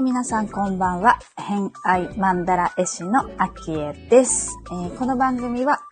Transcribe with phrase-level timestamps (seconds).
[0.00, 1.18] はい、皆さんこんばんは。
[1.36, 5.82] 偏愛マンダラ絵師のアキエです、えー、この番組は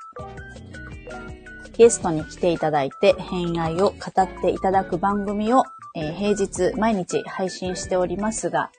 [1.77, 5.63] ゲストに来ていただいて偏愛を語っていただく番組を、
[5.95, 8.71] えー、平日毎日配信しておりますが、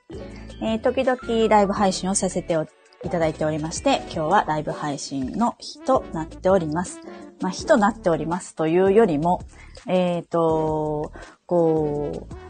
[0.64, 2.58] えー、時々ライブ配信をさせて
[3.04, 7.02] いただいておりまして、今日はライブ配信の日となっております。
[7.40, 9.46] まあ、日となっておりますというよりも、
[9.86, 11.12] えっ、ー、と、
[11.46, 12.50] こう、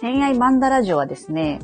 [0.00, 1.60] 恋愛マンダラジオはですね、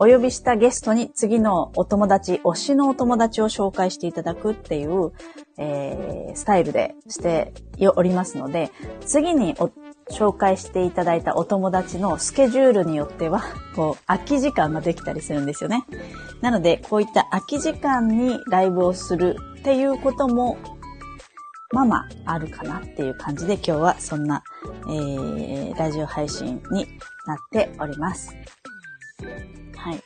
[0.00, 5.12] お呼びしたゲストに次のお友達、推しのお友達を紹介していただくっていう、
[5.58, 7.52] えー、スタイルでして
[7.96, 8.70] おりますので、
[9.04, 9.56] 次に
[10.10, 13.42] 紹介していただいたお友達のスケジュールによっては、
[13.74, 15.84] こう、空き時間ができたりするんですよね。
[16.42, 20.58] なので、こういった空き時間にライブをするっていうことも
[21.70, 24.42] まあまああるかなっていう感じで今日はそんな、
[24.88, 26.86] えー、ラジオ配信に
[27.26, 28.34] なっております。
[29.76, 30.02] はい。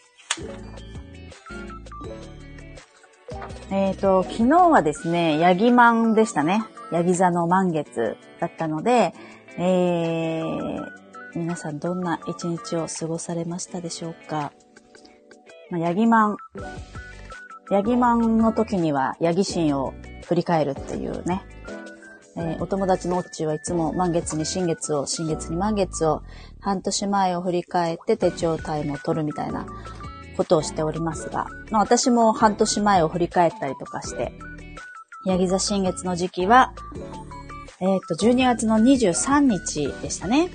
[3.70, 6.64] えっ、ー、と、昨日はですね、ヤギマンでしたね。
[6.92, 9.14] ヤギ座の満月だったので、
[9.58, 10.86] えー、
[11.34, 14.52] 皆さんどんな一日を過ごされましたでしょうか。
[15.70, 16.36] まあ、ヤギマン、
[17.70, 19.92] ヤギマンの時にはヤギ神を
[20.24, 21.42] 振り返るっていうね、
[22.36, 26.22] えー、お友達のオッチーはいつも満月に新月を、新月に満月を、
[26.60, 29.66] 半年前を振り返って手帳タイムを取るみたいな
[30.36, 34.32] ことをしておりますが、まあ、私も半年前を振り返ったりとかして、
[35.26, 36.72] ヤギ座新月の時期は、
[37.80, 40.50] えっ、ー、と、12月の23日でしたね。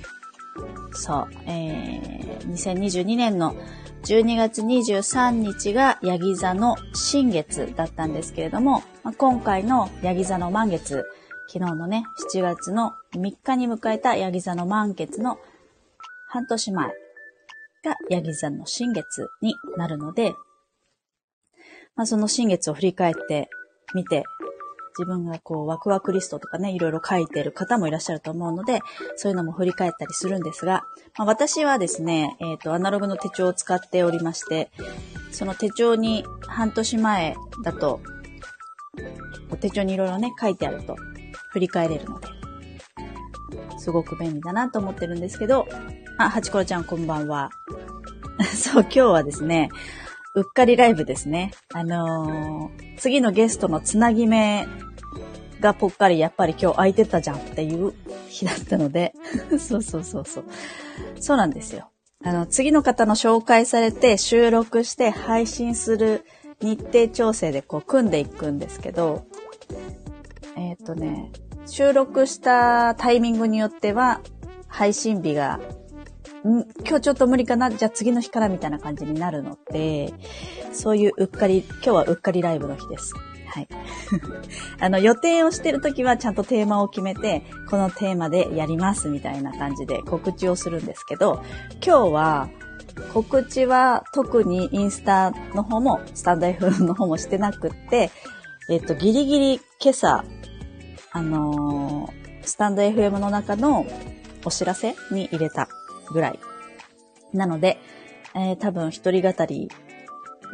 [0.93, 3.55] そう、えー、2022年の
[4.03, 11.05] 12月23日がヤギ座の新月だったんですけれども、まあ、今回のヤギ座の満月、
[11.49, 12.03] 昨日のね、
[12.33, 15.39] 7月の3日に迎えたヤギ座の満月の
[16.27, 16.87] 半年前
[17.83, 20.33] がヤギ座の新月になるので、
[21.95, 23.49] まあ、その新月を振り返って
[23.95, 24.23] みて、
[24.99, 28.81] 自分がこうワクワクリストとかね、いろいろ書いてる方もいらっしゃると思うので、
[29.15, 30.83] そういうのも振り返ったりするんですが、
[31.17, 34.69] まあ、私はですね、えっ、ー、と、アナログの手帳を使っておりまして、
[35.31, 38.01] その手帳に半年前だと、
[39.61, 40.95] 手帳にいろいろね、書いてあると、
[41.57, 42.27] 振り返れるので、
[43.79, 45.67] すごく便利だなと思ってるんですけど、
[46.19, 47.49] あ、ハチコロちゃんこんばんは。
[48.55, 49.69] そう、今日はですね、
[50.35, 51.51] うっかりライブですね。
[51.73, 54.67] あのー、次のゲストのつなぎ目
[55.59, 57.91] がぽっかりやっぱり今日空いてたじゃんっていう
[58.29, 59.13] 日だったので、
[59.57, 60.45] そうそうそうそう。
[61.19, 61.89] そうなんですよ。
[62.23, 66.23] あの、次の方の紹介されて収録して配信する
[66.61, 69.25] 日程調整でこう組んでいくんですけど、
[70.55, 71.31] えっ、ー、とね、
[71.67, 74.21] 収録したタイミングによっては、
[74.67, 75.59] 配信日が、
[76.45, 77.69] ん今日ちょっと無理かな？
[77.69, 80.13] じゃあ次の日からみたいな感じになるので、
[80.71, 83.13] そういううっかり、今日はうっかりライブの日です。
[83.47, 83.67] はい。
[84.79, 91.41] あの、予定をしてるときはちゃんとテーマを決めて、このテーマでやりますみたいな感じで告知をするんですけど、
[91.85, 92.49] 今日は
[93.13, 98.11] 告知は特にインスタの方も、スタンド F の方もしてなくって、
[98.69, 100.23] えっと、ギリギリ今朝
[101.11, 103.85] あのー、スタンド FM の中の
[104.45, 105.67] お知らせに入れた
[106.11, 106.39] ぐらい。
[107.33, 107.79] なので、
[108.35, 109.69] えー、多分一人語り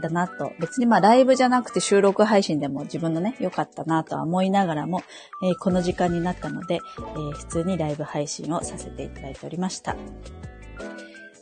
[0.02, 0.52] だなと。
[0.59, 5.03] 別にまあライブじゃなくて収録配信でも自分のね、良かったなとは思いながらも、
[5.44, 9.96] えー、この時間になったので、えー、普通にライブ配信をさせていただいておりました。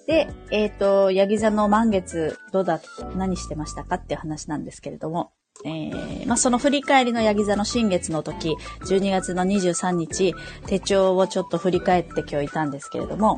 [0.08, 2.82] で、えっ、ー、と、ヤギ座の満月、どうだ、
[3.16, 5.32] 何してましたかっていう話なんですけれども、
[5.64, 10.34] えー、まあ、その振り返りのヤギ座の新月の時、12月の23日、
[10.66, 13.38] 手帳をちょっと振り返って今日いたんですけれども、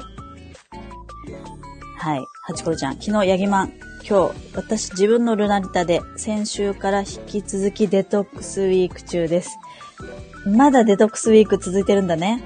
[1.98, 2.26] はい。
[2.44, 3.74] ハチコロちゃん、昨日ヤギマン、
[4.08, 9.58] 今日、私自分のルナリタで先週から引き続きデトックスウィーク中です。
[10.46, 12.44] まだデトックスウィーク続いてるんだね。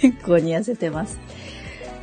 [0.00, 1.18] 結構に痩せてます。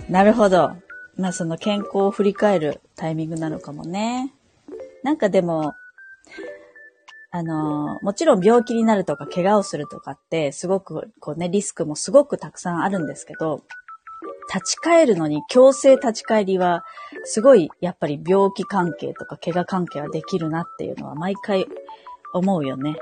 [0.10, 0.74] なるほど。
[1.16, 4.34] まあその健康を振り返るタイミングなのかもね。
[5.04, 5.74] なんかでも、
[7.36, 13.66] あの、もちろん病気になるとか怪我をするとかって、すごく、こうね、リスクもすごくたくさんあるんですけど、
[14.54, 16.86] 立ち返るのに強制立ち返りは、
[17.26, 21.68] すごい、やっぱり病気関係とか怪我関係はできるなっていうのは毎回
[22.32, 22.96] 思うよね。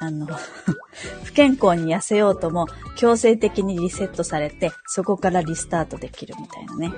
[0.00, 0.26] あの、
[1.22, 2.66] 不健康に痩せようとも
[2.96, 6.92] 強制的にリセットされて、そこからリスタートできるみたいなね。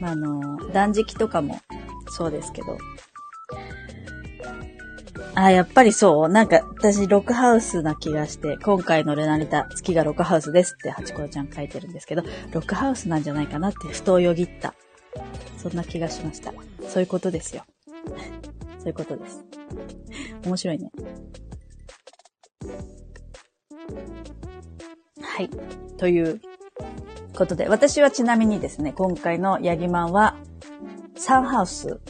[0.00, 1.60] まあ、あの、断食とかも
[2.08, 2.76] そうですけど、
[5.34, 6.28] あ、やっぱりそう。
[6.28, 12.22] なんか、私、ロックハウスな気がして、今回のレナリタ、月がロックハウスですって、ハチコロちゃん書いてるんですけど、
[12.52, 14.74] ロックハウスなんじゃないかなって、ふとよぎった。
[15.58, 16.52] そんな気がしました。
[16.88, 17.64] そういうことですよ。
[18.78, 19.44] そういうことです。
[20.44, 20.90] 面白いね。
[25.20, 25.50] はい。
[25.96, 26.40] という
[27.36, 30.36] ことで、私はちなみにですね、今回のヤギマンは、
[31.16, 32.00] サンハウス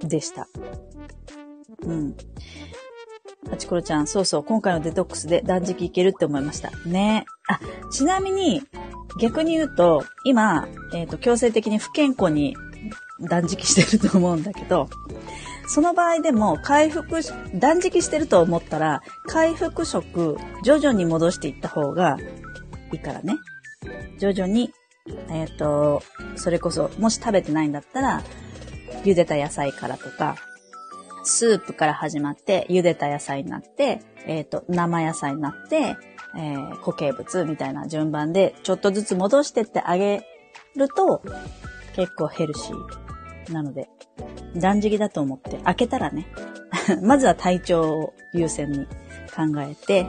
[0.00, 0.48] でした。
[1.82, 2.16] うん。
[3.50, 6.70] ハチコロちゃん、そうそう、今回のデトックスで断食いけるって思いました。
[6.86, 7.26] ね。
[7.48, 8.62] あ、ちなみに、
[9.20, 12.56] 逆に言うと、今、えっ、ー、と、強制的に不健康に
[13.20, 14.88] 断食してると思うんだけど、
[15.68, 17.20] その場合でも回復、
[17.54, 22.18] 断食してると思ったら、回復食、徐々に戻していった方が
[22.92, 23.36] いいからね。
[24.18, 24.72] 徐々に、
[25.28, 26.02] えっ、ー、と、
[26.36, 28.22] それこそ、もし食べてないんだったら、
[29.04, 30.36] 茹でた野菜からとか、
[31.26, 35.96] スープから始まって、茹でた野菜になって、えっ、ー、と、生野菜になって、
[36.36, 40.24] えー、固形物みたいな順番で、ちょっとずつ戻してってあげ
[40.76, 41.22] ると、
[41.96, 43.52] 結構ヘルシー。
[43.52, 43.88] なので、
[44.54, 46.26] 断食だと思って、開けたらね、
[47.02, 48.86] まずは体調を優先に
[49.34, 50.06] 考えて、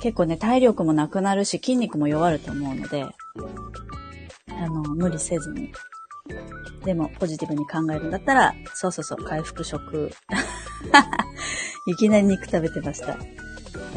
[0.00, 3.04] 結構ね、体力もなくなるし、筋肉も弱ると思うので、
[4.48, 5.72] あの、無理せずに。
[6.84, 10.10] でも、ポジティブに考えるんだったら、そうそうそう、回復食。
[11.88, 13.16] いきなり肉食べてました。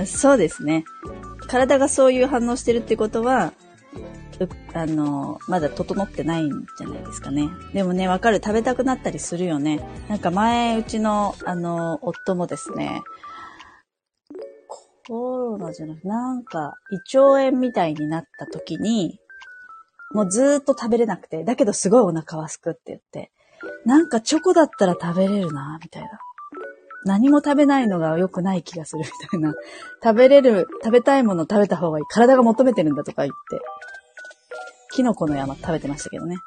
[0.06, 0.86] そうですね。
[1.48, 3.54] 体がそういう反応してるってことは、
[4.74, 7.50] あの、まだ整ってないんじゃないですかね。
[7.74, 8.38] でもね、わかる。
[8.38, 9.82] 食べたくなったりするよね。
[10.08, 13.02] なんか前、うちの、あの、夫もですね、
[15.08, 19.20] コロナじゃなくて、なんか、胃腸炎みたいになった時に、
[20.12, 23.32] もうずっと食べれなくて、だけどすごいお腹はすくって言って、
[23.86, 26.10] なんかチョコだったら食べれるな、みたいな。
[27.06, 29.54] 何も食べないのが良くない気がするみたいな。
[30.04, 32.06] 食べれる、食べたいもの食べた方がいい。
[32.10, 33.62] 体が求めてるんだとか言って。
[34.92, 36.38] キノコの山食べてましたけどね。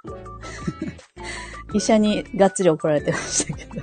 [1.72, 3.82] 医者にがっつり怒られてましたけど。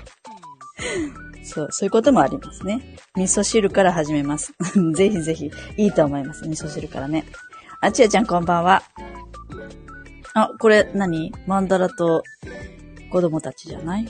[1.44, 2.98] そう、そういうこともありますね。
[3.16, 4.54] 味噌汁から始めます。
[4.94, 6.48] ぜひぜひ、いいと思います。
[6.48, 7.26] 味噌汁からね。
[7.82, 8.84] あちやちゃんこんばんは。
[10.34, 11.32] あ、これ何？
[11.48, 12.24] マンダラと
[13.12, 14.08] 子供たちじゃない？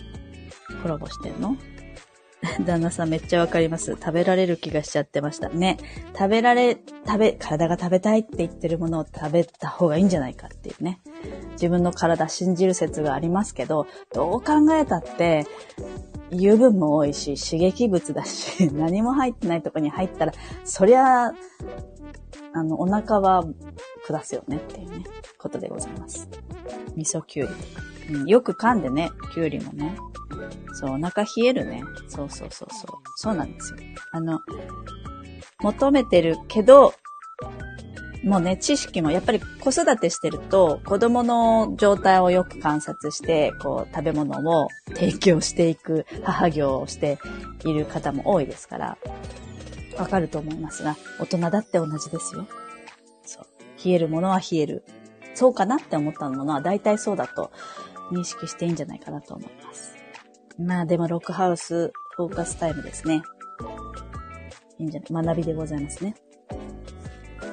[0.81, 1.55] コラボしてんの？
[2.65, 3.91] 旦那さんめっちゃわかります。
[3.91, 5.49] 食べられる気がしちゃってました。
[5.49, 5.77] ね。
[6.17, 11.01] 食べられ、食べ、体が食べたいって言ってるものを食べた方がいいんじゃないかっていうね。
[11.51, 15.45] 自分の体信じる説がありますけど、どう考えたって、
[16.31, 20.33] 油分も多いし、刺激物だし、 何も入ってないとこに入ったら、
[20.63, 21.33] そりゃ、
[22.59, 23.43] あの、お腹は
[24.05, 25.03] 下すよねっていうね、
[25.37, 26.29] ことでございます。
[26.95, 27.83] 味噌きゅうりとか。
[28.11, 29.95] うん、よく噛んでね、きゅうりもね。
[30.73, 31.83] そう、お腹冷えるね。
[32.07, 32.91] そうそうそうそう。
[33.15, 33.79] そうなんですよ。
[34.11, 34.39] あの、
[35.61, 36.93] 求めてるけど、
[38.23, 47.17] もうね、知識もやっぱり子育てしてると子供の状態をよく観察して、こう食べ物を提供していく母業をして
[47.63, 48.97] いる方も多いですから、
[49.99, 52.47] わかると思いますが、大人だって同じですよ。
[53.23, 53.45] そう。
[53.83, 54.83] 冷えるものは冷える。
[55.33, 57.51] そうかなって思ったものは大体そうだと
[58.11, 59.95] 認識していいんじゃないかなと思います。
[60.57, 63.21] まあでもロックハウスフォーカスタイムですね。
[64.77, 65.25] いいんじゃない？
[65.25, 66.15] 学びでございますね。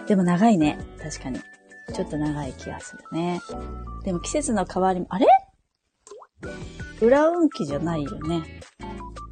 [0.06, 0.78] でも長いね。
[1.02, 1.40] 確かに。
[1.94, 3.40] ちょっと長い気がするね。
[4.04, 5.26] でも季節の変わりも、あれ？
[7.00, 8.42] 裏運気じゃないよね。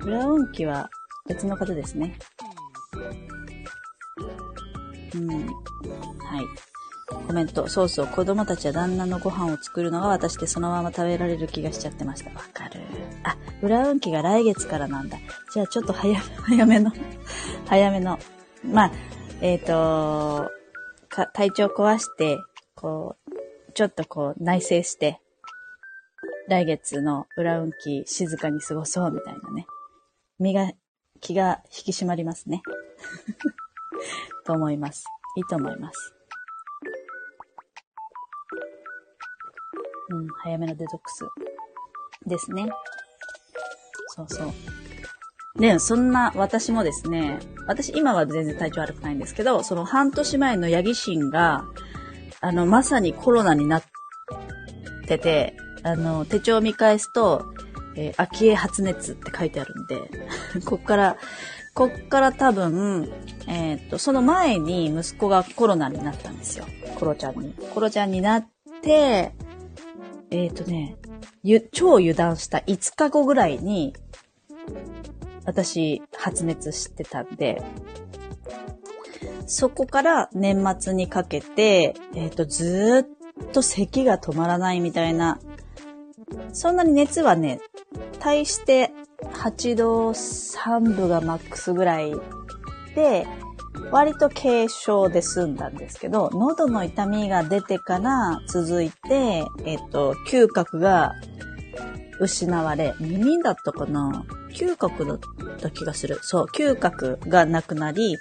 [0.01, 0.91] 裏運気は
[1.27, 2.17] 別の方ですね。
[5.15, 5.47] うん。
[5.47, 6.45] はい。
[7.27, 7.69] コメント。
[7.69, 8.07] そうそう。
[8.07, 12.31] 子供たちは旦那のご飯を作るのが私でそのまま食べられる気がしちゃってました。
[12.31, 12.81] わかる。
[13.23, 15.19] あ、裏運気が来月からなんだ。
[15.53, 16.93] じゃあちょっと早め、早めの
[17.67, 18.19] 早めの。
[18.65, 18.93] まあ、
[19.41, 20.51] えっ、ー、と
[21.09, 22.39] か、体調壊して、
[22.75, 23.33] こう、
[23.75, 25.21] ちょっとこう内省して、
[26.49, 29.67] 来月の裏運気静かに過ごそうみたいなね。
[30.39, 30.73] 身が、
[31.21, 32.63] 気が引き締まりますね。
[34.45, 35.05] と思います。
[35.37, 36.15] いいと思います。
[40.11, 41.27] うん、早めのデトックス
[42.27, 42.69] ですね。
[44.09, 44.53] そうそう。
[45.61, 51.65] で、そんな私もですね、私今は全然体調悪くないんですけど、その半年前のヤギ神が、
[52.41, 53.85] あの、まさにコロナになっ
[55.07, 57.47] てて、あの、手帳を見返すと、
[57.97, 60.01] えー、秋江発熱って書いてあるんで、
[60.67, 61.17] こっから、
[61.75, 63.13] こっから多分、
[63.49, 66.67] えー、っと、その前に息子がコロナになったんですよ。
[66.99, 67.53] コロちゃんに。
[67.75, 68.47] コロちゃんになっ
[68.81, 69.33] て、
[70.31, 70.97] えっ、とね、
[71.43, 73.93] ゆ超油断した5日後ぐらいに、
[75.45, 77.61] 私、発熱してたんで、
[79.47, 85.41] そこから年末にかけて、えっ、ー、と、ずーっと咳が止まらないみたいな、
[86.53, 87.61] そんなに熱はね、
[88.21, 88.93] 対して
[89.35, 92.15] 8度3分がマックスぐらい
[92.95, 93.27] で、
[93.91, 101.13] 割と軽症で済んだんですけど、喉の痛みが出てから続いて、えっと、嗅覚が
[102.21, 104.25] 失われ、耳だったかな？
[104.51, 105.21] 嗅覚だっ
[105.59, 106.19] た気がする。
[106.23, 108.17] そう、嗅覚がなくなり、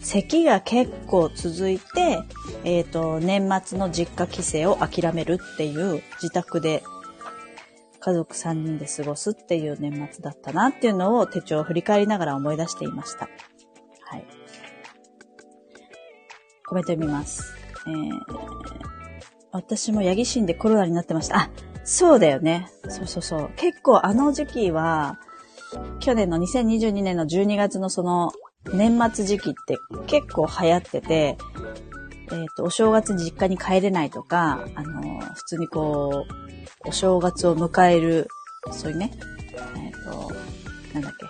[0.00, 2.20] 咳が結構続いて、
[2.64, 6.82] えっ、ー、と、年末の実家帰省を諦めるっていう自宅で
[8.00, 13.28] 家族3人で過ごすっていう年末だったなっていうのを手帳を振り返りながら思い出していました。
[14.06, 14.26] はい。
[16.66, 17.54] コメント読みます。
[17.86, 18.20] えー、
[19.52, 21.36] 私もヤギシンでコロナになってました。
[21.36, 21.50] あ、
[21.84, 22.70] そうだよね。
[22.88, 23.50] そうそうそう。
[23.56, 25.18] 結構あの時期は、
[26.00, 28.32] 去年の2022年の12月のその
[28.72, 29.76] 年末時期って
[30.06, 31.36] 結構流行ってて、
[32.32, 38.28] えっ、ー、と、お正月に実家に帰れないとか、あの、普通にこう、お正月を迎える、
[38.72, 39.12] そういうね、
[39.76, 40.32] えっ、ー、と、
[40.94, 41.26] なんだっけ、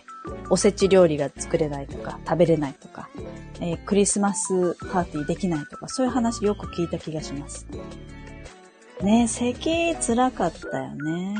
[0.50, 3.08] おせち料理が作れないとか、食べれないとか、
[3.60, 7.66] えー、クリスマスパーティーできないとか、そういう話よく聞いた気がします。
[9.02, 11.34] ねえ咳辛かったよね。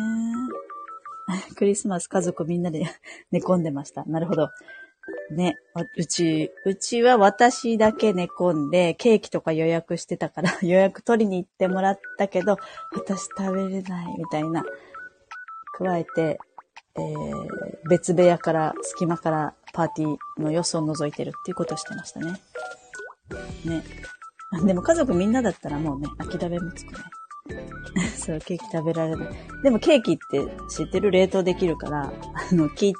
[1.56, 2.86] クリスマス家族みんなで
[3.30, 4.04] 寝込んでました。
[4.04, 4.48] なるほど。
[5.30, 5.56] ね、
[5.96, 12.56] うち、うちは私だけ寝込んで、ケーキとか予約してたから、 予約取りに行ってもらったけど、
[12.92, 14.64] 私食べれないみたいな。
[15.78, 16.38] 加えて、
[16.96, 22.32] えー、別部屋から、隙間からパーティーの様子を覗いてるっていうことをしてましたね。
[23.64, 23.82] ね。
[24.64, 26.98] でも家族みんなだったらもうね、諦めもつくね。
[28.16, 29.28] そう、ケーキ食べられない。
[29.62, 31.10] でもケーキって知ってる？
[31.10, 32.12] 冷凍できるから、
[32.50, 32.92] あの、切っ、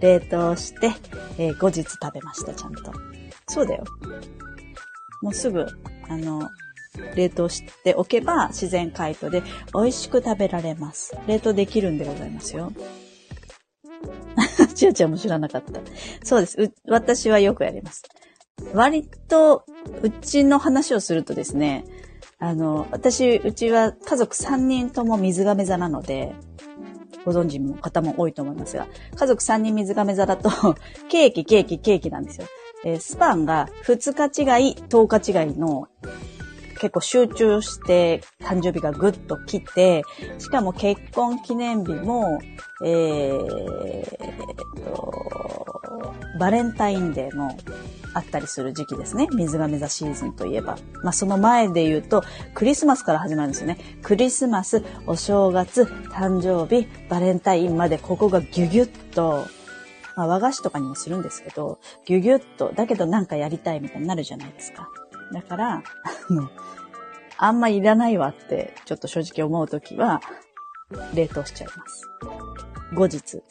[0.00, 0.92] 冷凍して、
[1.38, 2.92] えー、後日食べました、ちゃんと。
[3.48, 3.84] そうだよ。
[5.22, 5.66] もうすぐ、
[6.08, 6.48] あの、
[7.14, 9.42] 冷凍しておけば自然解凍で
[9.74, 11.16] 美味しく食べられます。
[11.26, 12.72] 冷凍できるんでございますよ。
[14.74, 15.80] ちあちゃんも知らなかった。
[16.24, 16.72] そうです。
[16.86, 18.02] 私はよくやります。
[18.74, 19.64] 割と、
[20.02, 21.84] うちの話をするとですね、
[22.38, 26.34] あの、私、うちは家族3人とも水亀座なので、
[27.24, 30.50] ご存知の方も多いと思いますが、家族3人水亀座だと、
[31.08, 32.46] ケーキ、ケーキ、ケーキなんですよ。
[32.84, 35.88] えスパンが2日違い、10日違いの
[36.78, 40.02] 結構集中して誕生日がぐっと来て、
[40.38, 42.40] しかも結婚記念日も、
[42.84, 44.18] えー、
[44.84, 47.56] と、バレンタインデーも
[48.14, 49.28] あったりする時期ですね。
[49.32, 50.78] 水亀座シーズンといえば。
[51.02, 52.22] まあ、その前で言うと、
[52.54, 53.78] クリスマスから始まるんですよね。
[54.02, 59.46] クリスマス、お正月、誕生日、バレンタインまでここがギュギュッと、
[60.16, 64.88] まあ、和菓子とかにもするんですけど、ギュギュッと、だけどなんかやりたいみたいになるじゃないですか。
[65.32, 65.82] だから、あ
[66.32, 66.50] の、
[67.36, 70.20] あんまいらないわって、ちょっと正直思うときは、
[71.14, 72.08] 冷凍しちゃいます。
[72.94, 73.42] 後日、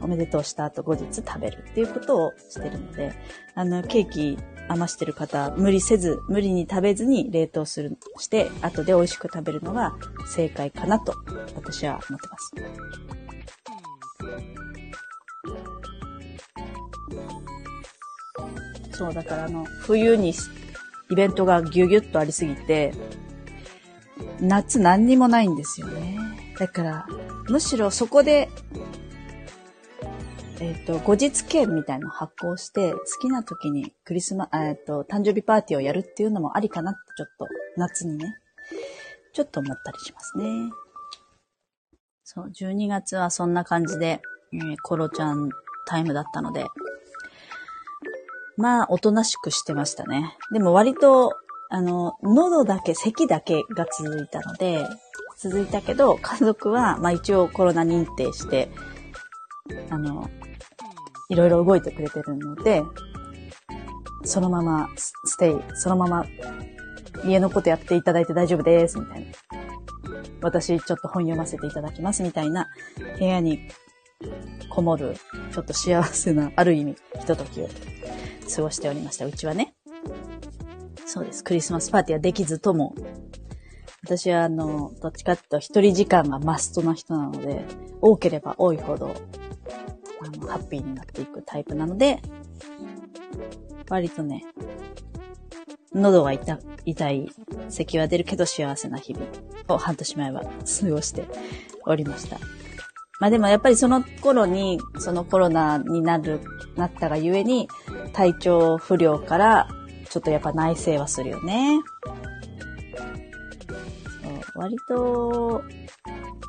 [0.00, 3.12] おめでとうした後後日食べるっていうことをしてるので、
[3.54, 4.38] あの、ケーキ
[4.68, 9.96] 余してる方、無理せず、無理に食べずに冷凍する、して、後で美味しく食べるのが
[10.26, 11.14] 正解かなと、
[11.56, 12.52] 私は思ってます。
[18.92, 20.34] そう、だからあの、冬に
[21.10, 22.92] イベントがギュギュッとありすぎて、
[24.40, 26.18] 夏何にもないんですよね。
[26.58, 27.06] だから、
[27.48, 28.48] むしろそこで、
[30.60, 37.46] えっ、ー、と、後日券みたいの発行して、好きな時にクリスマ、えっ、ー、と、誕生日パーティーをやるっていうのもありかなって、ちょっと、
[37.76, 38.34] 夏にね、
[39.32, 40.70] ちょっと思ったりしますね。
[42.24, 44.20] そう、12月はそんな感じで、
[44.52, 45.48] えー、コロちゃん
[45.86, 46.66] タイムだったので、
[48.58, 50.36] まあ、おとなしくしてましたね。
[50.52, 51.32] でも割と、
[51.70, 54.84] あの、喉だけ、咳だけが続いたので、
[55.38, 58.68] 続いたけど、家族は、まあ一応コロナ認定して、
[59.90, 60.28] あの、
[61.28, 62.82] いろいろ動いてくれてるので、
[64.24, 66.26] そのままステイ、そのまま
[67.24, 69.26] 家のことやっていただいて大丈夫です、みたいな。
[70.40, 72.66] 私ちょっと本読ませていただきます、みたいな
[73.18, 73.60] 部屋に
[74.68, 75.14] こもる、
[75.52, 77.68] ちょっと幸せな、ある意味、ひとときを
[78.54, 79.26] 過ごしておりました。
[79.26, 79.74] うちはね。
[81.06, 81.42] そうです。
[81.42, 82.94] クリスマスパーティーはできずとも、
[84.04, 87.64] 私はあの、どっちかっていうと一人時間がマストな人なので、
[88.00, 89.14] 多ければ多いほど、
[90.20, 92.20] あの、ハッピーになっていくタイプなので、
[93.88, 94.44] 割とね、
[95.94, 97.30] 喉が痛痛い、
[97.68, 99.26] 咳は出るけど幸せな日々
[99.68, 101.24] を半年前は過ごして
[101.86, 102.38] おりました。
[103.18, 106.40] まあでもやっぱりその頃に、そのコロナになる、
[106.76, 107.68] なったがゆえに、
[108.12, 109.68] 体調不良から、
[110.08, 111.80] ちょっとやっぱ内省はするよね。
[114.54, 115.62] 割と、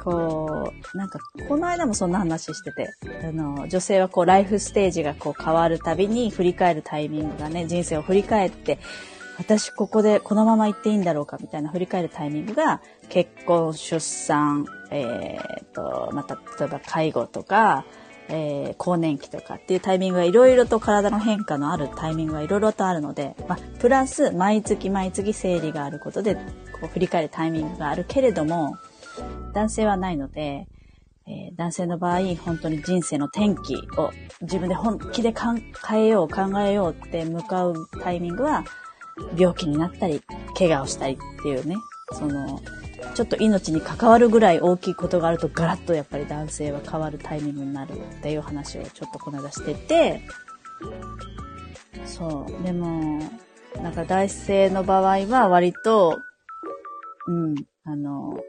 [0.03, 2.89] こう、なんか、この間もそんな話してて、
[3.23, 8.79] あの、女性はこう、ライフステージがこう変わるたびに振り返るタイミングがね、人生を振り返って、
[9.39, 17.85] 私ここでこのまま行っていいんだろうかみたいな振り返るタイミングが、結婚、出産、えー、と、また、例えば介護とか、
[18.27, 26.41] えー、更年期とかっていうタイミングがいろいろと体の変化のあるタイミングがいろいろとあるので、まあ、プラス毎月毎月生理があることで、こ
[26.83, 28.75] う振り返るタイミングがあるけれども、
[29.53, 30.67] 男性はないので、
[31.25, 35.55] えー、男性の場合、本当に人生の転機を自分で本気で考
[35.93, 38.65] えよう、考えようって向かうタイミングは、
[39.37, 40.21] 病気になったり、
[40.57, 41.75] 怪我をしたりっていうね、
[42.13, 42.59] その、
[43.15, 50.21] ちょっと命に関わるぐらい大きいことがあるとガラッとやっぱり男性は変わるタイミングになるっていう話をちょっとこの間してて、
[52.05, 52.63] そう。
[52.63, 53.19] でも、
[53.81, 56.19] なんか男性の場合は割と、
[57.27, 58.39] うん、あの、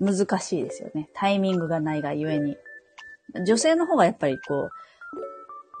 [0.00, 1.08] 難しいですよね。
[1.14, 2.56] タイミングがないがゆえに。
[3.46, 4.70] 女性の方がやっぱりこう、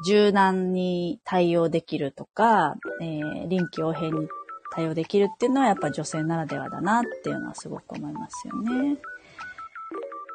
[0.04, 4.28] 柔軟に対応できるとか、えー、臨機応変に
[4.74, 8.98] 対応できるっていうのはやっぱ女性ならではだなっていうのはすごく思いますよね。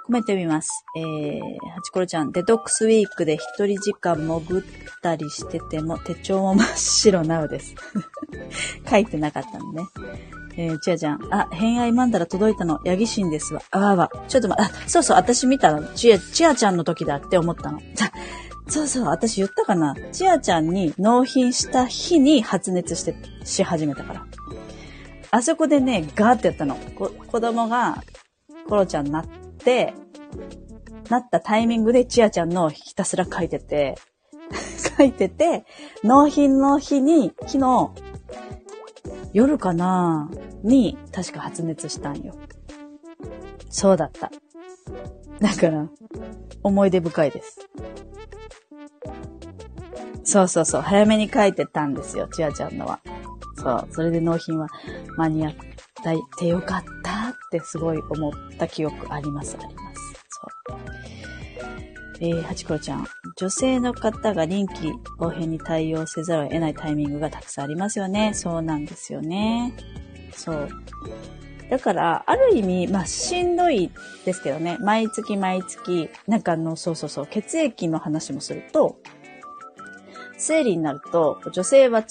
[0.06, 0.86] コメント読みます。
[0.96, 1.40] えー、
[1.70, 4.64] ハチコロちゃん、デトックスウィークで一人時間潜っ
[5.04, 7.76] たりしてても手帳も真っ白なうです。
[8.90, 9.84] 書いてなかったのね。
[10.58, 13.62] えー、ちあちゃん、あ、偏愛マンダラ届いたの、ヤギシンですわ。
[13.70, 14.12] あわわ。
[14.28, 15.88] ちょっとま、あ、そうそう、私見たの。
[15.94, 17.80] ちあ、ちあちゃんの時だって思ったの。
[18.70, 24.28] そうそう、私言ったかなちあちゃんに納品した日に発熱して、し始めたから。
[25.32, 26.76] あそこでね、ガーってやったの。
[26.96, 28.04] こ子供が、
[28.68, 29.26] コロちゃんになっ
[29.58, 29.94] て、
[31.10, 33.96] なったタイミングでちあちゃんのひたすら書いてて、
[34.98, 35.66] 書いてて、
[36.04, 37.92] 納品の日に、昨日、
[39.34, 40.30] 夜かな
[40.64, 42.36] に、確か発熱したんよ。
[43.70, 44.32] そうだった。
[45.40, 45.88] だから、
[46.62, 47.60] 思い出深いです。
[50.30, 50.82] そうそうそう。
[50.84, 52.28] 早めに書いてたんですよ。
[52.28, 53.00] ちあちゃんのは。
[53.56, 53.88] そう。
[53.90, 54.68] それで納品は
[55.18, 55.54] 間に合っ
[56.38, 60.14] てよかったってすごい思った記憶あります、あります。
[60.68, 60.80] そう。
[62.22, 63.08] えー、はちころちゃん。
[63.38, 68.36] 女性の方が臨機応変に対応せざるを得ないタイミングがたくさんありますよね。
[68.36, 69.74] そうなんですよね。
[70.36, 70.70] そう。
[71.72, 73.90] だから、ある意味、まあ、しんどい
[74.26, 74.78] ですけどね。
[74.80, 78.98] 毎月毎月、なんかあの、そうそうそう、血液の話もすると、
[80.40, 82.04] 生理になると、女性は、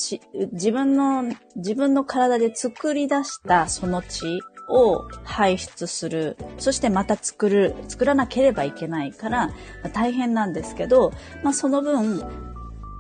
[0.53, 1.25] 自分の、
[1.57, 6.37] 自分の体で作り出したその血を排出する。
[6.59, 9.51] そしてまた作る、作らなければいけないから、
[9.95, 11.13] 大変なんですけど、
[11.43, 12.23] まあその分、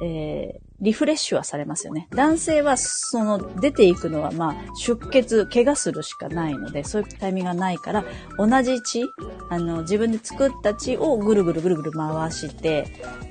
[0.02, 2.06] えー、リフレッシュはされますよね。
[2.10, 8.04] 男性は、その、出ていくのは、まあ、出血、怪我するしかないので、そういうタイミングがないから、
[8.36, 9.02] 同じ血、
[9.50, 12.86] あの、自分で作った血をぐるぐるぐるぐる回して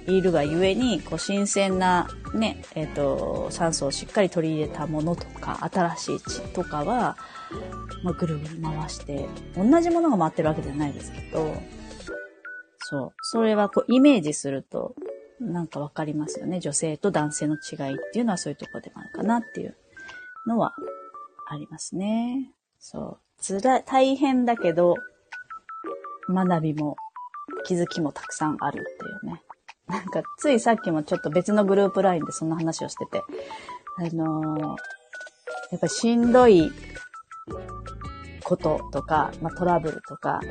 [0.08, 7.18] いるがゆえに、こう、新鮮な、ね、えっ、ー、と、酸素をしっかり取り入れたものとか、新しい血とかは、
[8.04, 11.56] まあ、ぐるぐる回して、同じものが回ってるわけじゃないですけど、
[12.80, 13.14] そう。
[13.22, 14.96] それはこう、イメージすると、
[15.40, 16.60] なんかわかりますよね。
[16.60, 19.76] 女性と男性の違いっていうのはそういうとこでもあるかなっていう
[20.48, 20.74] のは
[21.50, 22.52] ありますね。
[22.80, 23.20] そう。
[23.40, 24.96] つら、大変だけど、
[26.30, 26.96] 学びも
[27.66, 29.44] 気づきもたくさんあるっていうね。
[29.88, 33.22] なんか、ついさっきもちょっと別のグループラインでそんな話をしてて、
[33.98, 34.68] あのー、
[35.72, 36.72] やっぱりしんどい
[38.44, 40.42] こととか、まあ、トラブルとか、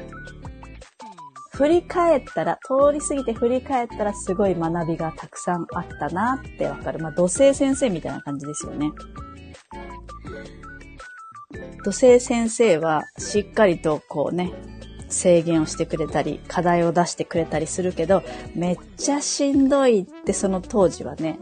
[1.57, 6.99] 振り返ったら、通り過ぎて振り返ったらすごい学びがたくさんあったなってわかる。
[6.99, 8.92] まあ、土星先生みたいな感じですよね。
[11.83, 14.53] 土星先生はしっかりとこうね、
[15.09, 18.23] 制限をしてくれたり、課題を出してくれたりするけど、
[18.55, 21.38] めっちゃしんどいってその当時はね、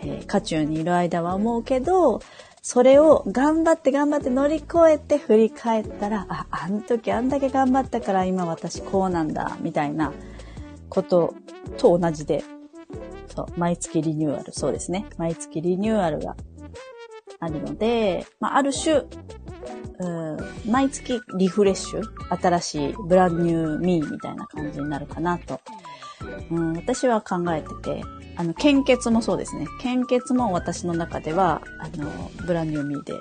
[0.00, 2.22] えー、渦中にいる間は思うけど、
[2.70, 10.12] それを頑張って頑張って乗り越えて振り返ったら、あ、あの時あんだけ頑張ったから今私こうなんだ、みたいな
[10.90, 11.32] こと
[11.78, 12.44] と同じで、
[13.34, 15.06] そう、毎月リニューアル、そうですね。
[15.16, 16.36] 毎月リニューアルが
[17.40, 18.96] あるので、まあ、ある種、
[20.00, 20.36] うん、
[20.70, 22.02] 毎月リフレッシュ
[22.36, 25.58] 新しいブランニューミーみたいな感じになるかなと、
[26.50, 28.02] うん、私は考えてて、
[28.36, 29.66] あの、献血もそうですね。
[29.80, 32.10] 献血も私の中では、あの、
[32.46, 33.14] ブランニューミーで、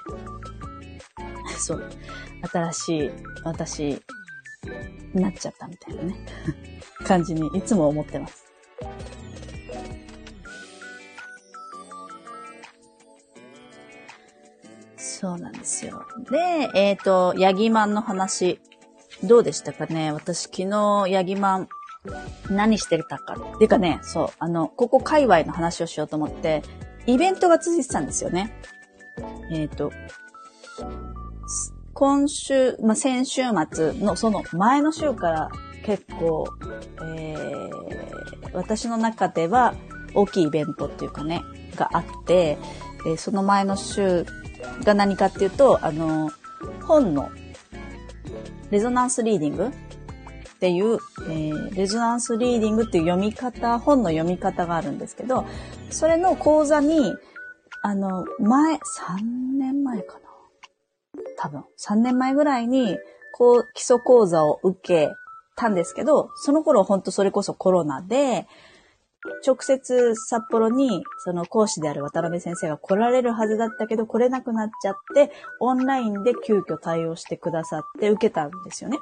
[1.58, 1.84] そう、
[2.52, 3.12] 新しい
[3.44, 4.02] 私
[5.14, 6.16] になっちゃったみたいなね、
[7.06, 8.46] 感じにいつも思ってます。
[14.96, 16.06] そうなんですよ。
[16.30, 18.60] で、えっ、ー、と、ヤギマンの話
[19.24, 21.70] どうでしたかね私昨日、ヤギマン、
[22.50, 23.34] 何してたか。
[23.34, 26.64] っていうかね、そう、あの、ここ界隈の話をしようと思って、
[27.06, 28.54] イベントが続いてたんですよね。
[29.52, 29.92] えっ、ー、と、
[31.94, 33.42] 今週、まあ、先週
[33.72, 35.50] 末のその前の週から
[35.84, 36.48] 結構、
[37.02, 39.74] えー、私の中では
[40.14, 41.42] 大きいイベントっていうかね、
[41.76, 42.58] があって、
[43.06, 44.26] えー、その前の週
[44.84, 46.30] が何かっていうと、あの、
[46.84, 47.32] 本の
[48.70, 49.72] レゾナンスリーディング
[50.58, 50.98] っていう、
[51.30, 55.46] えー、レゾナンスリーディングっていう読み方、本の読み方があるんですけど、
[55.92, 57.14] それの講座に、
[57.84, 58.80] あの、前、3
[59.60, 60.22] 年前かな？
[61.38, 62.98] 多分、3年前ぐらいに、
[63.34, 65.12] こう、基礎講座を受け
[65.56, 68.48] たんですけど、その頃ほんとそれこそコロナで、
[69.46, 78.98] 直接札幌にその講師である渡辺先生が来られるはずだったけど来れなくなっちゃって、オンラインで急遽対応してくださって受けたんですよね。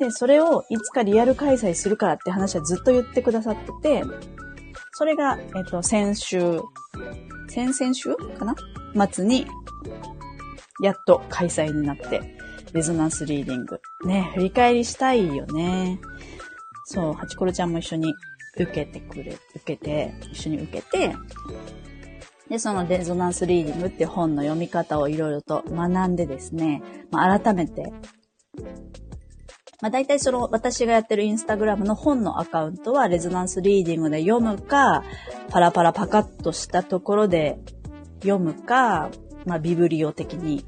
[0.00, 4.04] で、それをいつかリアル開催するからって話はずっと言ってくださってて、
[4.94, 6.40] それが、えっと、先週、
[7.48, 8.54] 先々週かな？
[9.10, 9.46] 末に、
[10.82, 12.36] やっと開催になって、
[12.72, 13.78] レゾナンスリーディング。
[14.06, 16.00] ね、振り返りしたいよね。
[16.86, 18.14] そう、ハチコロちゃんも一緒に
[18.56, 21.14] 受けてくれ、受けて、一緒に受けて、
[22.48, 27.92] で、そのレゾナンスリーディングって本の読み方をいろいろと学んでですね、まあ、改めて、
[29.80, 35.04] まあ、大体その私がやってるインスタグラムの本のアカウントはレゾナンスリーディングで読むか、
[35.48, 37.58] パラパラパカッとしたところで
[38.22, 39.10] 読むか、
[39.46, 40.64] まあ、ビブリオ的に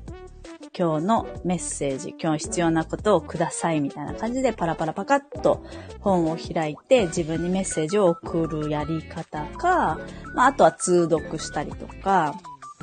[0.74, 5.62] 今日のメッセージ、今日必要なことをくださいみたいな感じでパラパラパカッと
[6.00, 10.00] 本を開いて自分にメッセージを送るやり方か、
[10.34, 12.40] まあ、あとは通読したりとか、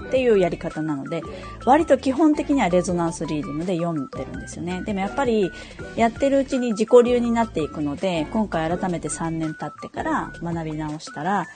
[0.07, 1.21] っていうやり方なので、
[1.65, 4.81] 割と基本的にはレゾナンスリーディングで読んでるんですよね。
[4.83, 5.51] でもやっぱり
[5.95, 11.47] やってるうちに自己流になっていくので、今回改めて3年経ってから学び直したら、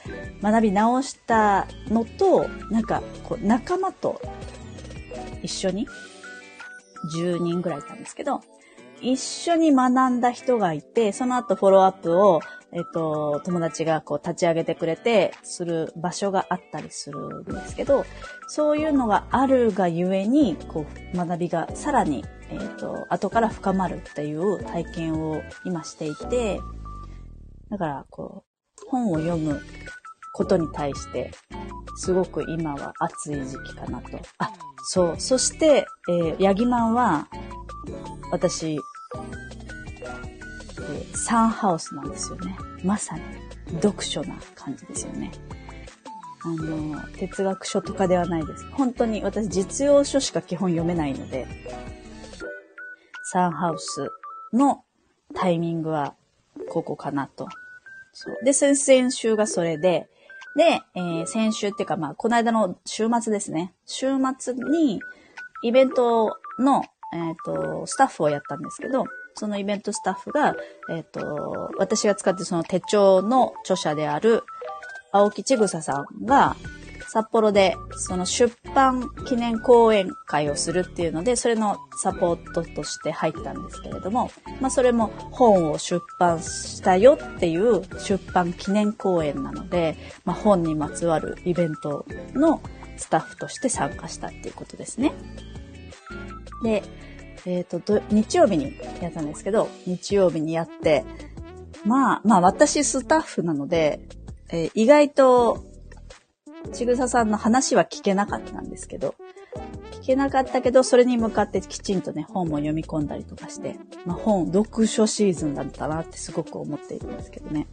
[0.42, 4.22] 学び直したのと、なんかこう仲間と
[5.42, 5.88] 一緒に
[7.16, 8.42] 10人ぐらいいたんですけど、
[9.02, 12.40] 一緒に学んだ人がいて、その後フォローアップを、
[12.76, 18.06] えっと、友達がこう立ち上げてくれて、する場所があったりするんですけど、
[18.48, 26.60] そういうのがあるがゆえに、こう、学びがさらに、えっと、後から深まるっていう体験を今していて、
[27.70, 29.62] だから、こう、本を読む
[30.34, 31.32] ことに対して、
[31.96, 34.20] すごく今は熱い時期かなと。
[34.40, 34.52] あ、
[34.86, 35.20] そう。
[35.20, 37.28] そして、えー、ヤギマンは、
[38.32, 38.80] 私、
[40.90, 42.56] え、サンハウスなんですよね。
[42.84, 43.22] まさに、
[43.82, 45.32] 読書な感じですよね。
[46.46, 48.66] あの、哲学書とかではないです。
[48.72, 51.48] 本当に私実用書しか基本読めないので、
[53.24, 54.10] サンハウス
[54.52, 54.84] の
[55.34, 56.16] タイミングは
[56.70, 57.48] ここかなと。
[58.12, 58.44] そう。
[58.44, 60.10] で、先々週がそれで、
[60.56, 63.74] で、えー、先週っていうか、まあ、この間の週末ですね。
[63.86, 65.02] 週末に、
[65.64, 70.56] イベントの、えっ、ー、と、スタッフをやったんですけど、そのイベントスタッフが、
[70.90, 74.44] えっ、ー、と、私が使ってその手帳の著者である、
[75.12, 76.56] 青木千草さんが、
[77.14, 92.64] 札幌でその出版記念講演会をするっていうので、それのサポートとして入ったんですけれども、まあそれも本を出版したよっていう出版記念講演なので、まあ本にまつわるイベントの
[92.98, 95.14] スタッフとして参加したっていうことですね。
[96.64, 96.82] で、
[97.46, 101.04] えっ、ー、と、日曜日にやったんですけど、日曜日にやって、
[101.86, 104.02] まあ、まあ私スタッフなので、
[104.50, 105.66] えー、意外と
[106.72, 109.16] ちぐささんの話は聞けなかったんですけど、
[109.92, 117.68] 聞けなかったけど、それに向かってきちんとね、本も読み込んだりとかして、まあ、本、読書シーズンだったなってすごく思っているんですけどね。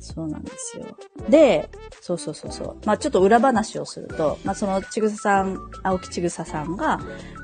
[0.00, 0.86] そうなんですよ。
[1.28, 1.68] で、
[2.00, 2.76] そうそうそうそう。
[2.86, 7.00] まあちょっと裏話をすると、まあそのちぐささん、青木ちぐささんが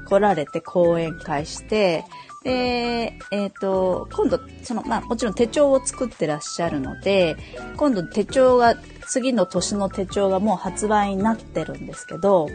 [0.09, 2.05] 来られて講演会して、
[2.45, 7.37] で、えっ、ー、と、今度、その、まあもちろん手帳を作ってらっしゃるので、
[7.77, 12.49] 今度手帳が次の年の手帳がもう発売になってるんですけど、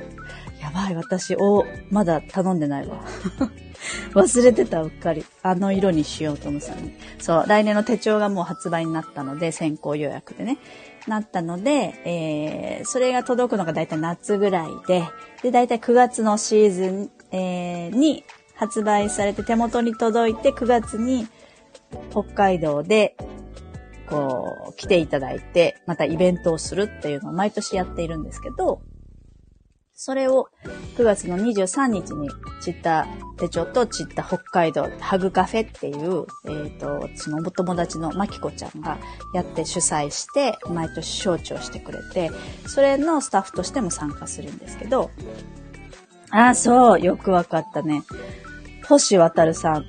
[0.61, 3.03] やばい、私、お、まだ頼んでないわ。
[4.13, 5.25] 忘れてた、うっかり。
[5.43, 6.93] あの色にしようと思ってたのに。
[7.19, 10.57] そう、来年の手帳がもう発売になったので、先行予約でね。
[11.07, 15.03] なったので、えー、それが届くのがだいたい夏ぐらいで、
[15.41, 18.23] で、だいたい9月のシーズン、えー、に
[18.55, 21.27] 発売されて手元に届いて9月に
[22.11, 23.15] 北海道で
[24.11, 28.81] こう、来ていただいて、またイベントをするっていうのを毎年やっているんですけど、
[30.03, 30.49] それを
[30.97, 32.27] 9月の23日に
[32.59, 33.05] チッタ
[33.37, 38.97] 手帳とチッタ北海道ハグカフェっていう、えっ、ー、と、そのお友達のマキコちゃんが
[39.35, 42.31] やって主催して、毎年招致をしてくれて、
[42.65, 45.11] それのスタッフとしても参加するんですけど、
[46.31, 48.01] ああ、そう、よくわかったね。
[48.89, 49.85] 星渡さん、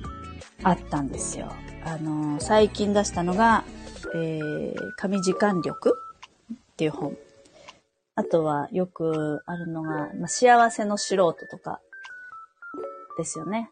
[0.61, 1.51] あったんですよ。
[1.85, 3.63] あのー、最近出したのが、
[4.13, 5.97] えー、神時間力
[6.53, 7.17] っていう本。
[8.15, 11.81] あとはよくあるのが、まあ、幸せの素人とか
[13.17, 13.71] ですよね。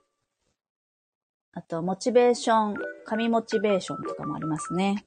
[1.54, 2.75] あと、モチベーション、
[3.06, 5.06] 神モチベーションとかもありますね。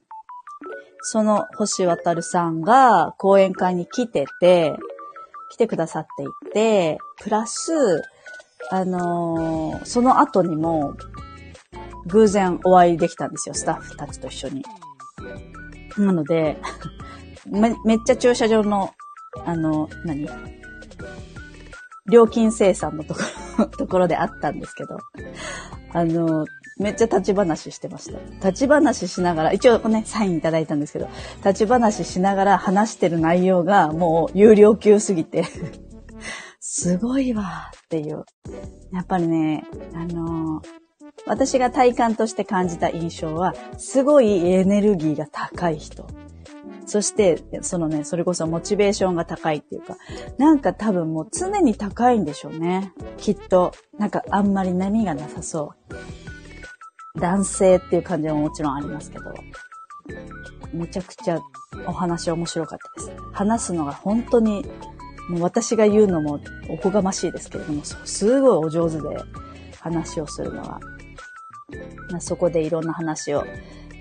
[1.01, 4.73] その星渡さんが講演会に来てて、
[5.51, 8.01] 来てくださっていて、プラス、
[8.71, 10.95] あのー、その後にも、
[12.07, 14.63] 偶然お会いできたんですよ、スタッフたちと一緒に。
[15.97, 16.61] なので、
[17.45, 18.93] め、めっちゃ駐車場の
[19.45, 20.27] あの、何？
[22.07, 23.21] 料金生産のとこ
[23.57, 24.99] ろ、 ところであったんですけど、
[25.91, 26.45] あの、
[26.77, 28.19] めっちゃ立ち話してました。
[28.47, 35.45] 立ち話しながら、一応ね、サインいただいたんですけど、立ち話しながら話してる内容がもう有料級すぎて
[36.59, 38.25] すごいわっていう。
[38.91, 40.61] やっぱりね、あの
[41.25, 46.05] 私が体感として感じた印象は、すごいエネルギーが高い人。
[46.85, 49.97] そして、そのね、それこそモチベーションが高いっていうか、
[50.37, 52.93] なんか多分もう常に高いんでしょうね。
[53.17, 53.73] きっと。
[53.97, 55.73] なんかあんまり波がなさそ
[57.15, 57.19] う。
[57.19, 59.33] 男性っていう感じももちろんありますけど、
[60.73, 61.39] めちゃくちゃ
[61.87, 63.17] お話面白かったです。
[63.31, 64.65] 話すのが本当に、
[65.29, 69.17] もう私が言うのもおこがましいですけれども、すごいお上手で
[69.79, 70.79] 話をするのは。
[72.19, 73.43] そこでいろんな話を、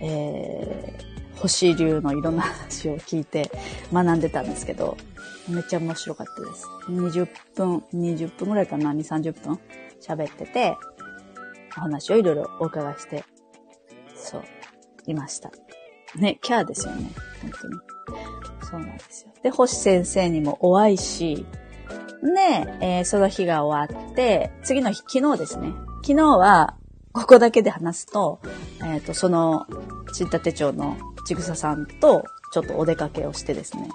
[0.03, 3.51] えー星流のいろんな話を聞いて
[3.93, 4.97] 学んでたんですけど、
[5.49, 6.67] めっちゃ面白かったです。
[6.89, 9.59] 20分、20分ぐらいかな、2、30分？
[10.01, 10.77] 喋ってて、
[11.77, 13.25] お話をいろいろお伺いして、
[14.15, 14.43] そう、
[15.07, 15.51] いました。
[16.17, 17.11] ね、キャーですよね。
[17.43, 17.75] 本当に。
[18.71, 19.33] そうなんですよ。
[19.43, 21.47] で、星先生にもお会いし、
[22.23, 25.73] で、えー、その日が終わって、次の日、昨日ですね。
[26.03, 26.77] 昨日は、
[27.15, 28.41] ここだけで話すと、
[28.83, 29.67] えっ、ー、と、その、
[30.13, 33.89] ちった手帳のちぐささんとちょっとお出かけをしてですね、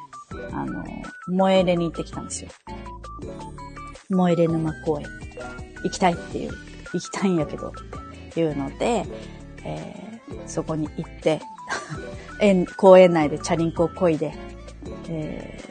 [0.53, 0.85] あの、
[1.27, 2.49] 萌えれに行ってきたんですよ。
[4.09, 5.05] 萌えれ沼公園。
[5.83, 6.53] 行きたいっていう、
[6.93, 7.71] 行きたいんやけどっ
[8.31, 9.05] ていうので、
[9.65, 11.41] えー、そこに行って、
[12.77, 14.33] 公園内でチャリンコを漕いで、
[15.09, 15.61] え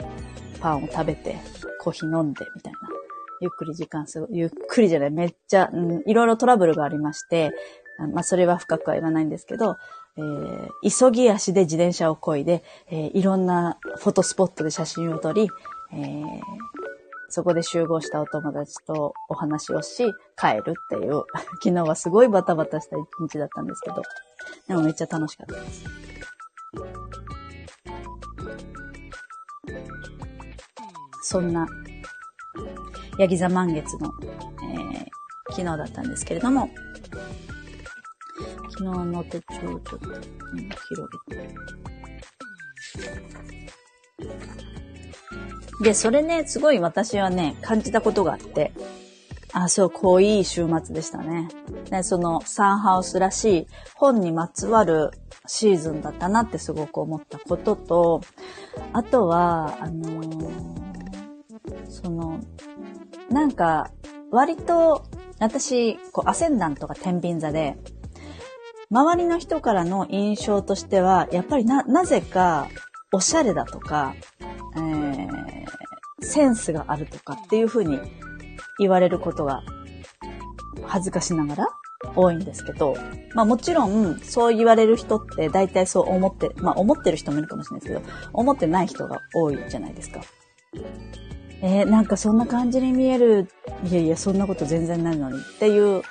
[0.00, 1.36] ー、パンを食べて、
[1.80, 2.95] コーヒー飲んで、みたいな。
[3.40, 7.52] ゆっくり時間過ご、ゆっくりじゃない、めっちゃ、うん、いろいろトラブルがありまして、
[8.12, 9.76] まあ、それは深くは言わないんですけど、
[10.18, 15.48] えー、急ぎ足で自転車を漕いで、えー、いろんなフォトスポットで写真を撮り、
[15.92, 16.40] えー、
[17.28, 21.24] そこで集合したお友達とお話をし、帰るっていう、
[21.62, 24.02] 昨日はすごいバタバタした一日だったんですけど、
[24.68, 25.84] でもめっちゃ楽しかったです。
[31.22, 31.66] そんな、
[33.18, 35.06] ヤギ座満月の、えー、
[35.50, 36.70] 昨日だったんですけれども、
[38.70, 40.20] 昨日の手帳をちょっと、うん
[40.68, 41.54] 広げて。
[45.82, 48.72] で、それね、すごい私はね、感じたことがあって、
[49.52, 51.48] あ、そう、濃い週末でしたね。
[51.90, 55.10] で、そのサンハウスらしい本にまつわる
[55.46, 58.20] シーズンだったなってすごく思ったことと、
[58.92, 60.50] あとは、あのー、
[61.88, 62.40] その、
[63.30, 63.90] なんか、
[64.30, 65.04] 割と、
[65.38, 67.76] 私、こう、アセンダントが天秤座で、
[68.90, 72.68] 周りの人からの印象としては、やっぱりな、なぜか、
[73.12, 74.14] おしゃれだとか、
[74.76, 75.66] えー、
[76.20, 77.98] センスがあるとかっていうふうに
[78.78, 79.62] 言われることが
[80.84, 81.68] 恥ずかしながら
[82.14, 82.94] 多いんですけど、
[83.34, 90.20] まあもちろんそう言われる人って大体そう思って、まあ思ってる人もいるかもしれないですけど、思ってない人が多いじゃないですか。
[91.62, 93.48] えー、なんかそんな感じに見える、
[93.84, 96.02] いやいやそんなこと全然ないのにっていう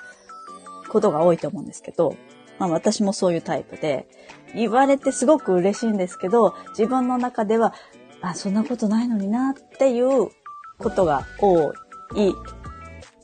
[0.89, 2.15] ことが多いと思うんですけど、
[2.57, 4.07] まあ私もそういうタイプで、
[4.55, 7.73] 言われてすごく嬉しいんですけど、自分の中では、
[8.21, 10.29] あ、そんなことないのになっていう
[10.77, 11.73] ことが多
[12.15, 12.33] い。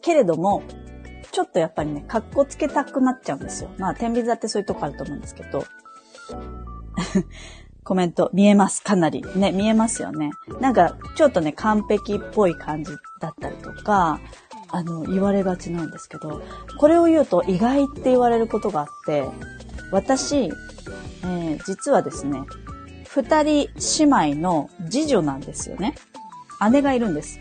[0.01, 0.63] けれども、
[1.31, 3.69] ちょっとやっぱりね、格好つけたくなっちゃうんですよ。
[3.77, 5.63] まあ、天秤座ってそういうとこあると思うんですけど。
[7.83, 9.23] コメント、見えます、かなり。
[9.35, 10.31] ね、見えますよね。
[10.59, 14.19] なんか、ちょっとね、完璧っぽい感じだったりとか、
[14.69, 16.41] あの、言われがちなんですけど、
[16.77, 19.25] これを言うと意外って言われることがあって、
[19.91, 22.43] 私、えー、実はですね、
[23.07, 25.95] 二人姉妹の次女なんですよね。
[26.71, 27.39] 姉がいるんです。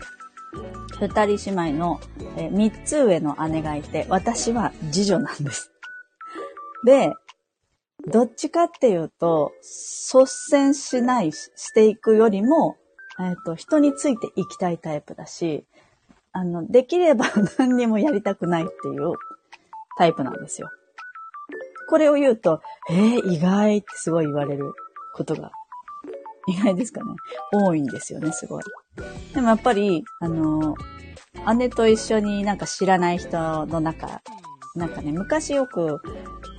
[0.99, 2.01] 二人姉妹の、
[2.35, 5.71] えー、三つ上の姉がいて、私は次女なんです。
[6.85, 7.13] で、
[8.07, 12.77] どっちかっていうと、率先しない、していくよりも、
[13.19, 15.65] えっ、と、人についていきたいタイプだし、
[16.31, 17.25] あの、できれば
[17.59, 19.13] 何にもやりたくないっていう
[19.97, 20.69] タイプなんですよ。
[21.89, 24.73] これを言うと、えー、意外ってすごい言われる
[25.13, 25.51] ことが、
[26.47, 27.13] 意外ですかね。
[27.51, 28.63] 多いんですよね、すごい。
[29.33, 30.75] でもやっぱり、あの、
[31.57, 34.21] 姉と一緒になんか知らない人の中、
[34.75, 36.01] なんかね、昔よく、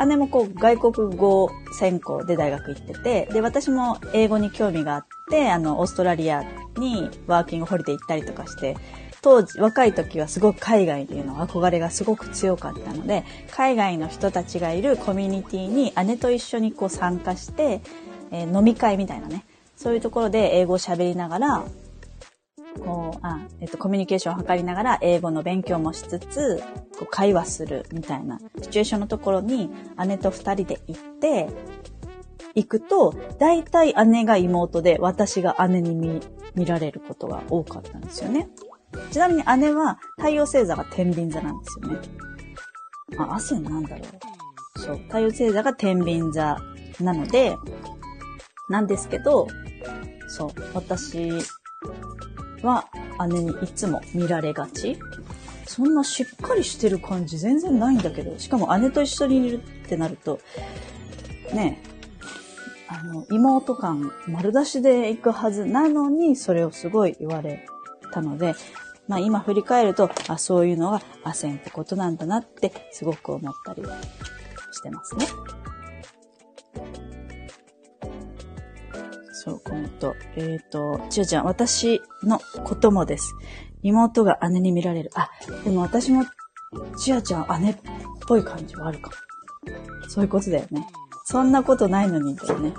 [0.07, 6.45] 姉もこう外国語専攻で大学行ってて、で、私も英語に興味があって、あの、オーストラリア
[6.77, 8.77] にワーキングホリデー行ったりとかして、
[9.23, 17.83] 当時、若い時はすごく海外っていうの憧れがすごく強かったので、海外の人たちがいるコミュニティに姉と一緒にこう参加して、
[18.33, 19.45] えー、飲み会みたいなね、
[19.77, 21.65] そういうところで英語を喋りながら、
[22.81, 26.63] こう、あ、えっと、コミュニケーションを図りながら英語の勉強もしつつ、
[26.99, 29.71] こう会話するみたいなシチュエーションのところに
[30.07, 31.49] 姉と二人で行って、
[32.55, 36.21] 行くと、大体姉が妹で私が姉に見、
[36.55, 38.49] 見られることが多かったんですよね。
[39.11, 41.99] ちなみに姉は太陽星座が天秤座なんですよね。
[43.19, 44.05] あ、汗なんだろ
[44.77, 44.79] う。
[44.79, 46.59] そう、太陽星座が天秤座
[47.01, 47.57] なので、
[48.69, 49.47] なんですけど、
[50.29, 51.31] そう、私
[52.63, 52.89] は
[53.29, 54.99] 姉にいつも見られがち。
[55.67, 60.39] そんなしっかりしてる感じ全然ないんだけど、しかも姉と一緒にいるってなると、
[61.55, 61.83] ね
[62.89, 67.67] あの、妹感丸出しで行くはずなのに、それをすごい言われ
[68.13, 68.55] たので、
[69.09, 73.97] まあ今振り返ると、あ、そういうのがアセンってことなんだなってすごく思ったりは
[74.73, 75.27] してますね。
[79.45, 80.15] そう、コメント。
[80.37, 83.35] えっ、ー、と、ちおちゃん、私のこともです。
[83.83, 85.11] 妹が姉に見られる。
[85.15, 85.33] あ、
[85.65, 86.25] でも私も、
[86.97, 87.77] ちあちゃん姉っ
[88.29, 89.17] ぽい感じはあるかも。
[90.09, 90.87] そういうことだよね。
[91.25, 92.69] そんなことないのにだよね。
[92.71, 92.77] ね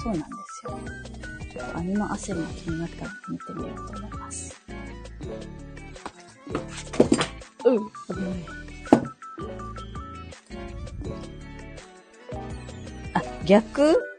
[0.00, 0.26] そうなんで
[0.60, 0.78] すよ。
[1.52, 4.62] ちょっと姉の汗も気になったら見てみようと思います。
[7.64, 8.46] うん、危ない。
[13.14, 14.11] あ、逆？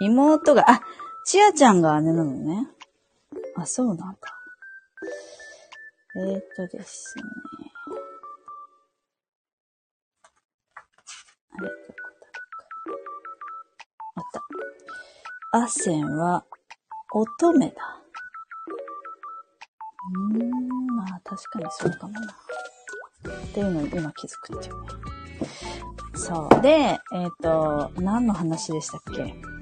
[0.00, 0.80] 妹が、あ、
[1.24, 2.68] ちあちゃんが姉なのね。
[3.56, 4.34] あ、そうなんだ。
[6.16, 7.24] えー、っとですね。
[11.56, 11.74] あれ、どこ
[12.20, 12.50] だろ
[12.86, 13.00] うか。
[14.16, 14.24] あっ
[15.52, 15.58] た。
[15.58, 16.44] アセンは
[17.12, 17.74] 乙女だ。
[20.14, 22.32] うーん、まあ確かにそうかもな。
[22.32, 24.88] っていうのに今気づくっていうね。
[26.14, 26.60] そう。
[26.60, 26.68] で、
[27.12, 29.53] えっ、ー、と、何の話でしたっけ？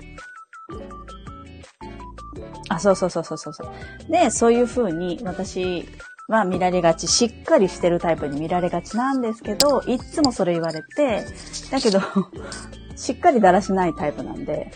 [2.69, 4.13] あ、そうそうそうそうそう。
[4.13, 5.87] で、そういう風に私
[6.29, 11.25] は見られがち、しっかりしてるタイプに見られがちなんですけど、いつもそれ言われて、
[11.71, 12.01] だけど
[12.97, 14.73] しっかりだらしないタイプなんで、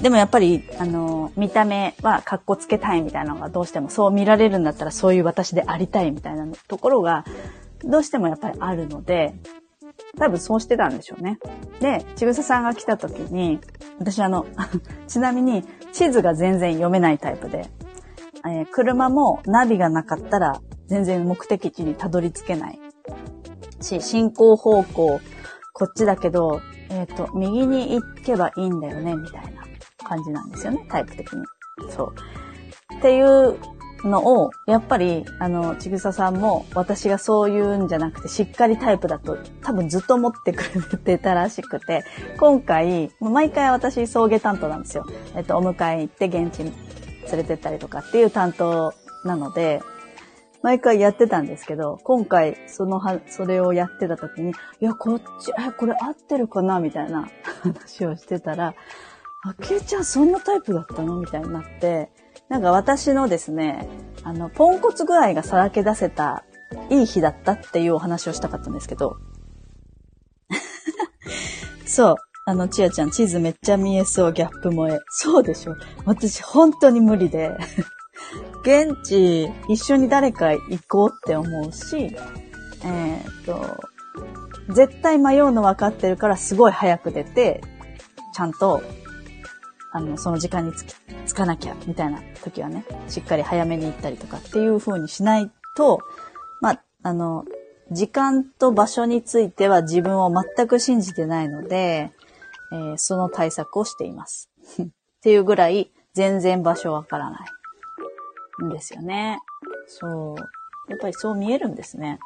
[0.00, 7.24] でもやっぱり、あの、見た目は格好つけたいみたいなのがどうしてもそう見られるんだったらそういう私でありたいみたいなところが、
[7.84, 9.34] どうしてもやっぱりあるので、
[10.18, 11.38] 多分そうしてたんでしょうね。
[11.80, 13.60] で、ちぐささんが来た時に、
[13.98, 14.46] 私あの、
[15.06, 17.68] ちなみに地図が全然読めないタイプで、
[18.46, 22.80] えー、車もナビがなかったら全然目的地にたどり着けない
[23.80, 25.20] し、進行方向、
[25.72, 29.62] こっちだけど、えっ、ー、と、右に行けばいいんだよね、みたいな
[30.04, 31.44] 感じなんですよね、タイプ的に。
[31.90, 32.14] そう。
[32.96, 33.58] っていう
[34.04, 42.04] のを、やっぱり、あの、ちぐささんも、私がそういうんじゃなくて、しっかりタイプだと、多分ずっと思ってくれてたらしくて、
[42.38, 45.06] 今回、毎回私、送迎担当なんですよ。
[45.34, 46.72] えっと、お迎え行って、現地に
[47.30, 48.92] 連れてったりとかっていう担当
[49.24, 49.82] なので、
[50.62, 57.28] 毎回やってたんですけど、今回、そのは、それをやってた時に、いや、こっち、え、これ合ってるかなみたいな
[57.62, 58.74] 話をしてたら、
[59.44, 62.10] あ、けいちゃんそんなタイプだったのみたいになって、
[62.48, 63.88] なんか私のですね、
[64.22, 66.44] あの、ポンコツ具合がさらけ出せた、
[66.90, 69.16] いい日だったっていうお話をしたかったんですけど。
[71.86, 72.16] そう。
[72.44, 75.00] あの、ちやちゃん、地図めっちゃ見えそう、ギャップ萌え。
[75.08, 75.74] そうでしょ。
[76.04, 77.56] 私、本当に無理で。
[78.62, 82.16] 現地、一緒に誰か行こうって思うし、
[82.84, 83.80] えー、っと、
[84.72, 87.60] 絶対迷うの分かってるから、すごい早く出て、
[88.32, 88.82] ちゃんと
[89.96, 90.94] あの、その時間につき、
[91.24, 96.00] つかなきゃ、みたいな時はね、しっかり早めに行ったりとかっていう風にしないと、
[96.60, 97.44] まあ、あの、
[97.90, 102.12] 時間と場所については自分を全く信じてないので、
[102.72, 104.50] えー、その対策をしています。
[104.82, 104.86] っ
[105.22, 107.44] ていうぐらい全然場所わからな
[108.62, 109.40] いんですよね。
[109.86, 110.36] そう。
[110.90, 112.18] やっぱりそう見えるんですね。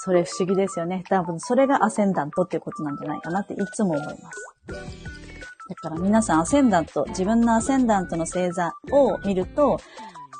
[0.00, 1.04] それ不思議ですよね。
[1.08, 4.54] 多分それがアセンダントっていうことなんじゃないかなっていつも思います。
[5.68, 9.78] だから皆さんアセンダント、自分のアセンダントの星座を見ると、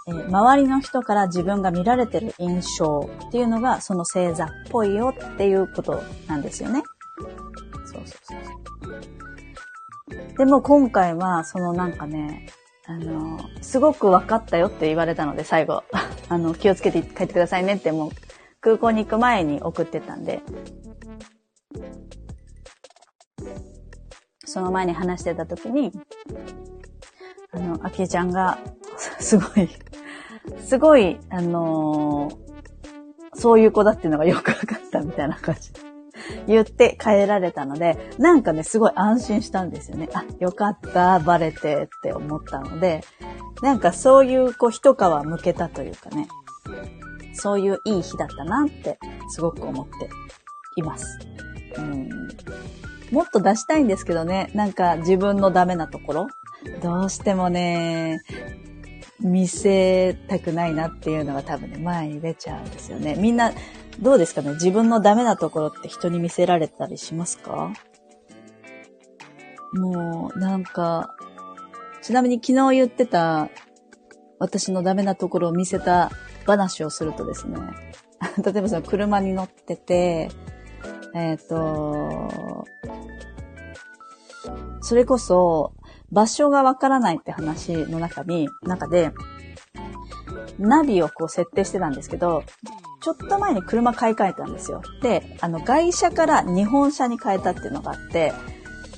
[0.08, 6.82] えー、周りの人から自分が見られてる印象っていうのがその星座っぽいよっていうことなんですよね。
[7.84, 8.58] そうそうそう
[10.38, 12.46] でも今回はそのなんかね、
[12.86, 15.82] あの、すごく分かったよって言われたので最後、
[16.30, 18.10] あの、気をつけて帰ってくださいねってもう
[18.60, 20.40] 空港に行く前に送ってたんで、
[24.48, 25.92] その前に話してた時に、
[27.52, 28.58] あの、あきえちゃんが、
[29.20, 29.68] すごい、
[30.64, 32.36] すごい、あのー、
[33.34, 35.80] そういう子だっていうのがよくわかったみたいな感じで
[36.46, 40.08] 言って帰られたので、なんかね、すごい安心したんですよね。
[40.14, 43.04] あ、よかった、バレてって思ったので、
[43.62, 46.26] なんかそういう、こう、一皮向けたというかね、
[47.34, 50.08] そういういい日だったなって、すごく思って
[50.76, 51.18] います。
[51.76, 52.17] うん
[53.10, 54.50] もっと出したいんですけどね。
[54.54, 56.28] なんか自分のダメなところ。
[56.82, 58.20] どうしてもね、
[59.20, 63.16] 見せたくないなっていうのが多分ね、前に出ちゃうんですよね。
[63.16, 63.52] みんな、
[64.00, 64.52] どうですかね？
[64.52, 67.72] 自分のダメなところって人に見せられたりしますか？
[69.72, 71.14] もう、なんか、
[72.02, 73.48] ちなみに昨日言ってた、
[74.38, 76.10] 私のダメなところを見せた
[76.46, 77.58] 話をするとですね、
[78.44, 80.30] 例えばその車に乗ってて、
[81.14, 82.66] えっ、ー、と、
[84.80, 85.72] それこそ、
[86.10, 89.12] 場所がわからないって話の中に、中で、
[90.58, 92.42] ナビをこう設定してたんですけど、
[93.00, 94.82] ちょっと前に車買い替えたんですよ。
[95.02, 98.32] で、あの、外車から日本車に変えたっていうのがあって、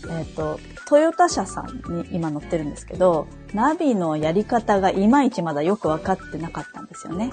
[0.08, 7.30] えっ、ー、と、トヨタ車さんに今乗ってるんですけど、ナビのやり方がいまいちまだよくわかってなかったんですよね。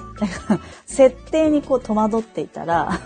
[0.86, 3.00] 設定にこう戸惑っていたら、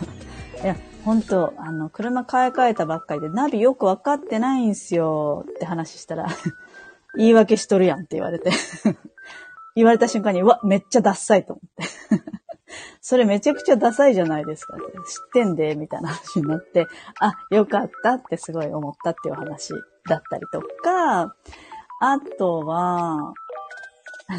[0.62, 6.28] いや、本当あの、車買い替えたばっかりでナビよくわかってないんすよって話したら
[7.16, 8.50] 言い訳しとるやんって言われて。
[9.74, 12.22] 言われた瞬間に、うわ、めっちゃダッサいと思って。
[13.00, 14.76] それめちゃくちゃダサいじゃないですか。
[14.76, 14.84] 知っ
[15.32, 16.86] てんで、みたいな話になって、
[17.18, 19.72] あ、よかったってすごい思ったっていう話
[20.08, 21.34] だったりとか、
[22.00, 23.32] あとは、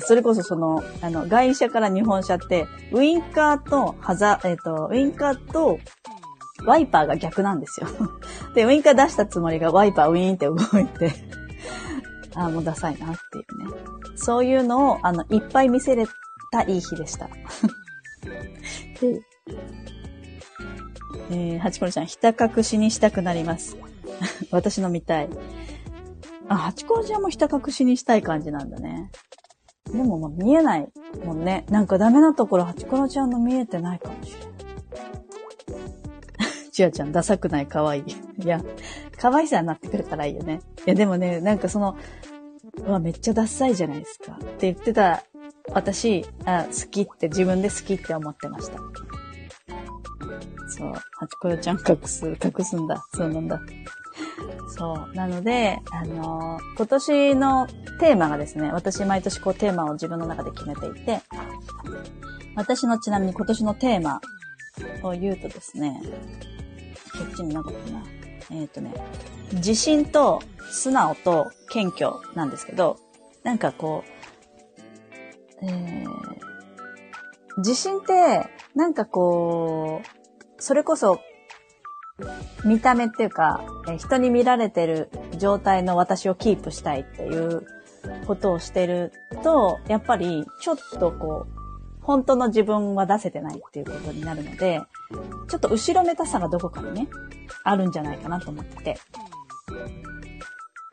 [0.01, 5.79] それこそその、あの、外車から日本車って、ウインカーとハザ、えっ、ー、と、ウインカーと
[6.65, 7.87] ワイパーが逆なんですよ。
[8.55, 11.13] で、ウインカー出したつもりがワイパーウィーンって動いて
[12.35, 13.75] ああ、もうダサいなっていうね。
[14.15, 16.05] そういうのを、あの、いっぱい見せれ
[16.51, 17.27] たいい日でした。
[18.99, 19.21] で、
[21.29, 23.77] えー、ハチコロちゃん、ひた隠しにしたくなります。
[24.51, 25.29] 私の見たい。
[26.47, 29.11] あ、ハチコロちゃんもひた隠しにしたい感じなんだね。
[29.91, 30.87] でももう見えない
[31.23, 31.65] もんね。
[31.69, 34.52] なんかダメなところ、ハチコロちゃんの見えてないかもしれない。
[36.73, 37.67] ちあちゃん、ダサくない？
[37.67, 38.03] 可愛い。
[38.43, 38.59] いや、
[39.17, 40.61] 可愛さになってくれたらいいよね。
[40.85, 41.95] いや、でもね、なんかその、
[42.85, 44.33] うわ、めっちゃダサいじゃないですか。
[44.33, 45.23] って言ってた、
[45.71, 48.77] 私、あ好きって自分で好きって思ってました。
[50.67, 50.93] そう。
[50.93, 53.05] ハチコヨちゃん隠す、隠すんだ。
[53.13, 53.61] そうなんだ。
[54.75, 55.15] そう。
[55.15, 57.67] なので、あのー、今年の
[57.99, 61.21] テーマがですね、私毎年こうテーマを自分の中で決めていて、
[62.55, 64.19] 私のちなみに今年のテーマ
[65.03, 66.01] を言うとですね、
[67.13, 68.03] こっちになかったな。
[68.51, 68.93] えっ、ー、とね、
[69.53, 70.41] 自信と
[70.71, 72.97] 素直と謙虚なんですけど、
[73.43, 74.03] なんかこ
[75.61, 76.07] う、えー、
[77.57, 81.19] 自信って、なんかこう、それこそ、
[82.63, 83.63] 見た目っていうか、
[83.97, 87.65] 人に見られてる状態の私をキープしたいっていう
[88.27, 89.11] ことをしてる
[89.43, 91.62] と、やっぱりちょっとこう、
[92.03, 94.81] 本当の自分は出せてないっていうことになるので、
[95.47, 97.07] ちょっと後ろめたさがどこかにね、
[97.63, 98.97] あるんじゃないかなと思ってて。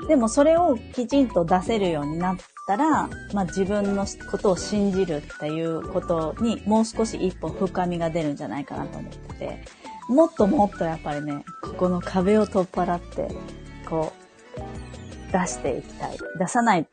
[0.09, 2.37] でもそれをきちんと出せるようになっ
[2.67, 9.65] たら、まあ自分のことを信じるっていうことにもう少し一歩深みが出るんじゃないかなと思ってて、
[10.09, 13.29] もっともっとやっぱりね、ここの壁を取っ払って、
[13.89, 16.17] こう、出していきたい。
[16.39, 16.89] 出さない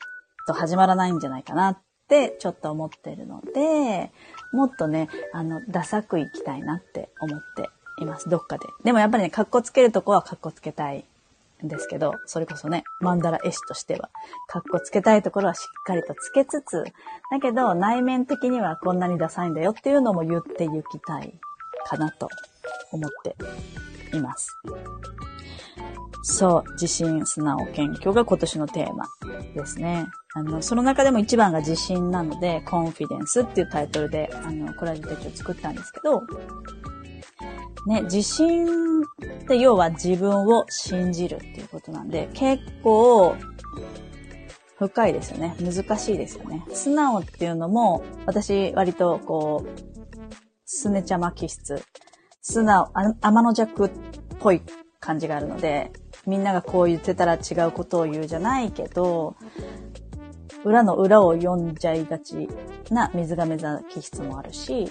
[0.46, 1.78] と始まらないんじゃないかなっ
[2.08, 4.10] ってちょっと思ってるので、
[4.52, 7.68] もっとね、あの、ダサくいきたいなって思って
[8.02, 8.30] います。
[8.30, 8.66] どっかで。
[8.82, 11.04] でもやっぱりね、カッコつけるとこはカッコつけたい
[11.62, 14.08] んですけど、それこそね、マンダラ絵師としては、
[14.46, 16.84] カッコつけたいところはしっかりとつけつつ、
[17.30, 21.34] だけど内面的にはこんなにダサいんだよっていうのも言って行きたい
[21.84, 22.28] かなと
[22.90, 23.36] 思って
[24.16, 24.56] います。
[26.22, 29.06] そう、自信、素直、謙虚が今年のテーマ
[29.54, 30.06] ですね。
[30.34, 36.22] あの、その中でも一番が自信なので、コンフィデンスっていうタイトルで、あの、コラージュ手帳作ったんですけど、
[37.86, 39.04] ね、自信っ
[39.46, 43.36] て要は自分を信じるっていうことなんで、結構
[44.78, 45.56] 深いですよね。
[45.60, 46.64] 難しいですよね。
[46.72, 49.68] 素直っていうのも、私割とこう、
[50.64, 51.82] すねちゃま気質、
[52.42, 53.90] 素直、あ天の弱っ
[54.38, 54.62] ぽい
[55.00, 55.90] 感じがあるので、
[56.28, 59.34] みんながこう言ってたら違うことを言うじゃないけど、
[60.62, 62.48] 裏の裏を読んじゃいがち
[62.90, 64.90] な水亀座気質もあるし、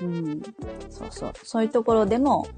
[0.00, 0.42] うん、
[0.90, 1.32] そうそう。
[1.44, 2.48] そういうところでも、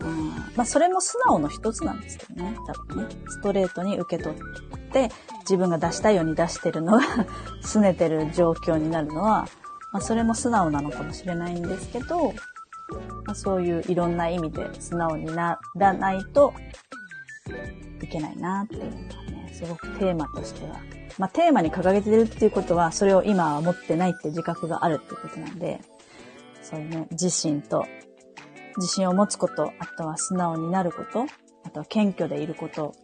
[0.00, 3.16] うん、まあそれも素直の一つなんですけどね、多分ね。
[3.28, 5.10] ストレートに受け取って
[5.42, 7.02] 自分が出したいように出してるのが
[7.62, 9.46] 拗ねてる状況になるのは、
[9.92, 12.32] まあそれも素直なのかもしれないんですけど、
[13.26, 16.52] まあ、そういういろんな意味で素直にならないと
[18.02, 18.94] いけないなっていうのは
[19.44, 20.80] ね、すごくテーマとしては。
[21.18, 25.80] まあテーマに掲げてるっていうことは、それを今は持ってないって自覚があるっていうことなんで、
[26.62, 27.86] そういうね、自信と、
[28.76, 31.26] 自信を持つこと、あとは素直になること、
[31.64, 32.94] あとは謙虚でいること、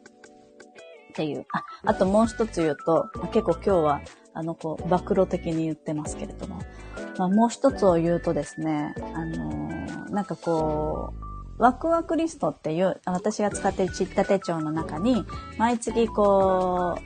[1.10, 1.46] っていう。
[1.52, 4.00] あ、あともう一つ言うと、結構今日は、
[4.32, 6.60] あの、こう、暴露的に言ってますけれども、
[7.18, 9.59] まあ、もう一つを言うとですね、あの、
[10.10, 11.14] なんかこ
[11.58, 15.24] う、ワクワクリストっていう、私が使ってるチッタ手帳の中に、
[15.58, 16.96] 毎月こ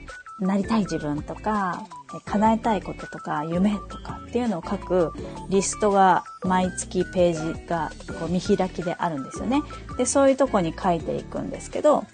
[0.41, 1.87] う、なりたい自分とか、
[2.25, 5.13] 叶えたいこととか、夢とかっていうのを書く
[5.49, 9.63] リストが毎月ページがこう見開きであるんですよね。
[9.97, 12.05] で、そういうとこに書いていくんですけど、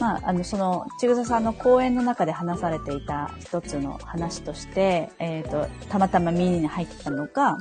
[0.00, 7.58] まあ、あの、その、ちぐささんの講演の中で話されていた一つの話として、えっ、ー、と、たまたま耳に入ってたのが、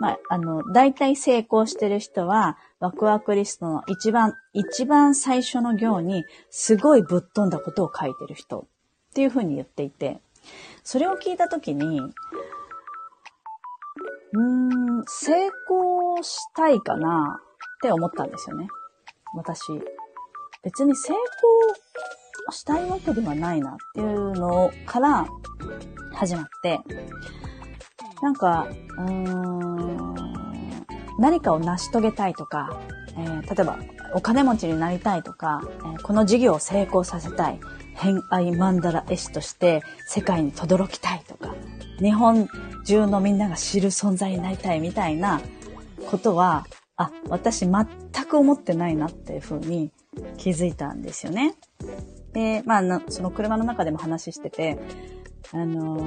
[0.00, 8.64] まあ、あの、大体成功してる人は、ワクワクリストの一番、一番最初の行に、すごいぶっ飛んだことを書いてる人っ
[9.14, 10.22] ていうふうに言っていて、
[10.82, 14.40] それを聞いたときに、うー
[15.02, 18.68] ん、成功したいかなって思ったんですよね。
[19.36, 19.62] 私。
[20.62, 25.26] 別に成功したいわけではないなっていうのから
[26.14, 26.80] 始まって、
[28.22, 28.68] なんか、
[28.98, 30.14] うーん、
[31.18, 32.80] 何かを成し遂げたいとか、
[33.16, 33.78] えー、例えば
[34.14, 37.60] お金持ちになりたいとか、えー、この事業を成功させたい、
[37.94, 41.54] 偏愛マンダラ絵師として世界に轟きたいとか、
[41.98, 42.48] 日本
[42.84, 45.40] 中のみんなが知る存在になりたいみたいな
[46.10, 46.66] ことは、
[46.96, 47.86] あ、私全
[48.28, 49.90] く思ってないなっていうふうに
[50.36, 51.54] 気づいたんですよね。
[52.32, 54.78] で、まあ、その車の中でも話してて、
[55.52, 55.98] あの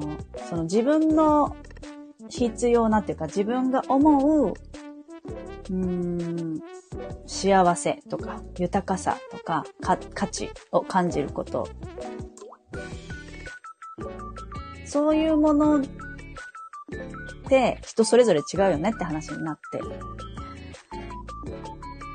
[0.00, 1.56] ー、その自分の
[2.28, 4.54] 必要なっていうか自分が思う、
[5.70, 6.60] うん、
[7.26, 11.68] 幸せとか豊かさとか価値を感じること。
[14.84, 15.82] そういうものっ
[17.48, 19.78] て人それぞれ違うよねって話になって。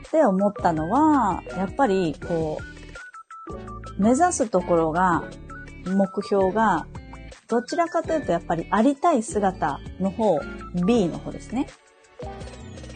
[0.07, 2.59] って思ったのは、やっぱりこ
[3.97, 5.24] う、目指すところが、
[5.86, 6.86] 目標が、
[7.47, 10.39] どちらかというとやっぱりありたい姿の方、
[10.86, 11.67] B の方ですね。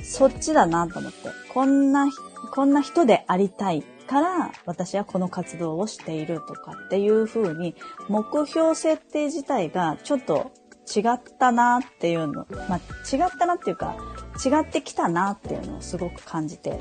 [0.03, 1.29] そっちだなと思って。
[1.53, 2.07] こんな、
[2.53, 7.75] こんな人でありたいから私はこの活動をしているとかっていう風に
[8.07, 10.51] 目標設定自体がちょっと
[10.87, 12.79] 違ったなっていうの、まあ、
[13.13, 13.97] 違ったなっていうか
[14.45, 16.79] 違ってきたなっていうのをすごく感じて。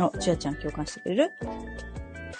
[0.00, 1.30] お、ちやちゃん共感してくれる？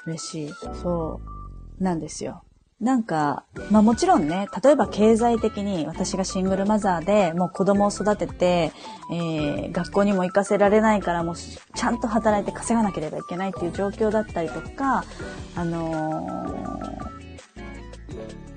[0.06, 0.52] 嬉しい。
[0.82, 1.35] そう。
[1.80, 2.42] なんですよ。
[2.80, 8.70] なんか、まあもちろんね、例えば経済的に私がシングルマザーでもう子供を育てて、
[9.10, 15.06] えー、学校にも行かせられないからもうちゃんと働いて稼がなければいけないっていう状況だったりとか、
[15.54, 16.26] あの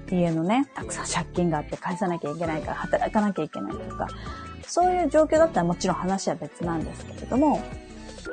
[0.08, 4.08] ー、家のね、たくさん借金があって返さなきゃいけないから働かなきゃいけないとか、
[4.68, 7.64] そういう状況だったらもちろん話は別なんですけれども、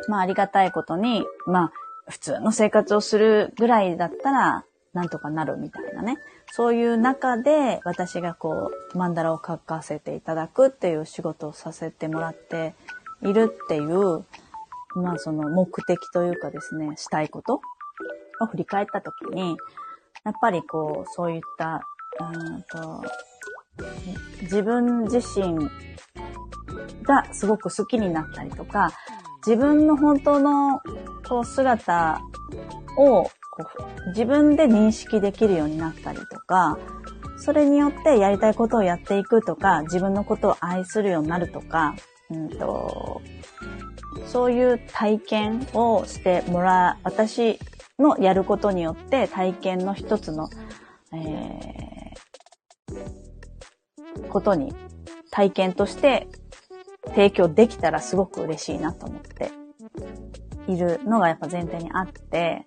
[0.08, 1.72] まあありがたいことに、まあ
[2.08, 4.64] 普通の生活をするぐらいだったら、
[4.96, 6.16] なんとかなるみたいなね。
[6.52, 12.74] そういう中で私がこう、マンダラを書かせていただくっていう仕事をさせてもらって
[13.22, 14.24] いるっていう、
[14.94, 17.60] まあその目的というかですね、したいこと
[18.40, 19.58] を振り返った時に、
[20.24, 21.82] やっぱりこう、そういった、
[22.18, 23.04] うんと、
[24.42, 25.68] 自分自身
[27.02, 28.92] がすごく好きになったりとか、
[29.46, 30.80] 自分の本当の
[31.28, 32.22] こう姿
[32.96, 33.26] を
[34.08, 36.78] 自分で認識できるようになったりとか、
[37.38, 41.94] それによってやりたいことをやっていくとか、自分のことを愛するようになるとか、
[42.30, 43.20] うんと、
[44.26, 47.58] そういう体験をしてもらう、私
[47.98, 50.48] のやることによって体験の一つの、
[51.12, 54.74] えー、ことに
[55.30, 56.28] 体験として
[57.08, 59.50] 提供できたらすごく嬉しいなと思って
[60.66, 62.66] いるのがやっぱ前提にあって、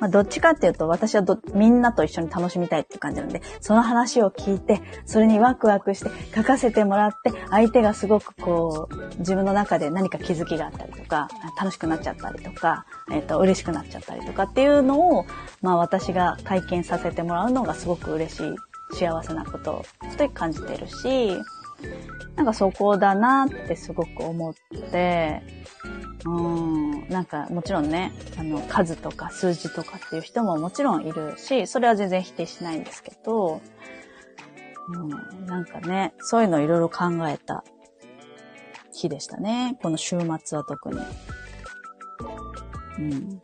[0.00, 11.28] まあ、どっちかっていうと、私はど、みんなと一緒に楽しみたいっていう感じなので、その話を聞いて、それにワクワクして書かせてもらって、相手がすごくこう、自分の中で何か気づきがあったりとか、
[11.58, 15.26] 楽しくなっちゃったりとか、えっ、ー、と、嬉しくなっちゃったりとかっていうのを、
[15.62, 18.54] まあ私が体験させてもらうのがすごく嬉しい、
[18.92, 19.84] 幸せなこと
[20.18, 21.36] と感じてるし、
[22.36, 24.54] なんかそこだなってすごく思っ
[24.90, 25.42] て、
[26.26, 33.60] うん、なんかもちろんね、あの、数とか数字とかっていう人ももちろんいるし、それは全然否定しないんですけど、
[34.88, 37.64] うん、なんかね、そういうのいろいろ考えた
[38.92, 39.78] 日でしたね。
[39.82, 40.98] この週末は特に。
[42.98, 43.42] うん。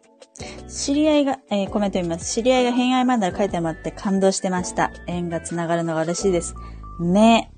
[0.68, 2.32] 知り合いが、えー、コメント読みます。
[2.32, 4.92] 知り合いが偏愛漫画書いてもらって感動してました。
[5.06, 6.54] 縁が繋がるのが嬉しいです。
[7.00, 7.49] ね。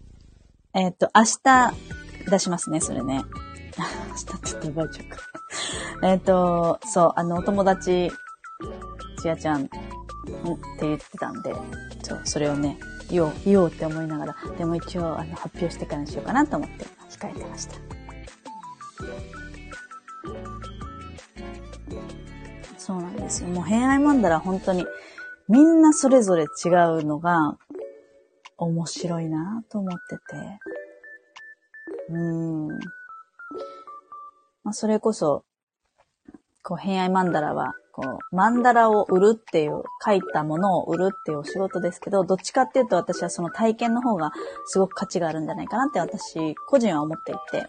[0.75, 3.25] えっ、ー、と、明日出しますね、それね。
[3.77, 5.19] 明日って言ってばあちゃうか。
[6.09, 8.11] えっと、そう、あの、お友達、
[9.21, 9.79] ちやちゃんって
[10.81, 11.55] 言ってたんで、
[12.03, 12.79] そう、それをね、
[13.11, 17.75] 言おう、言おうって思いながら、でも一応、あの、発表してからにしようかなと思って控えてました。
[22.79, 23.49] そうなんですよ。
[23.51, 24.87] もう、偏愛マンダラ本当に、
[25.49, 27.59] みんなそれぞれ違うのが、
[28.63, 30.23] 面白いなと思ってて。
[32.11, 32.69] うーん。
[34.65, 35.45] まあ、それこそ、
[36.63, 44.33] こう、偏愛マンダラは、こう、マンダラを売るっていう、書いたものを売るっていうお仕事ですけど、どっちかっていうと私はその体験の方が
[44.67, 47.67] すごく価値があるんじゃないかなって私、個人は思っていて、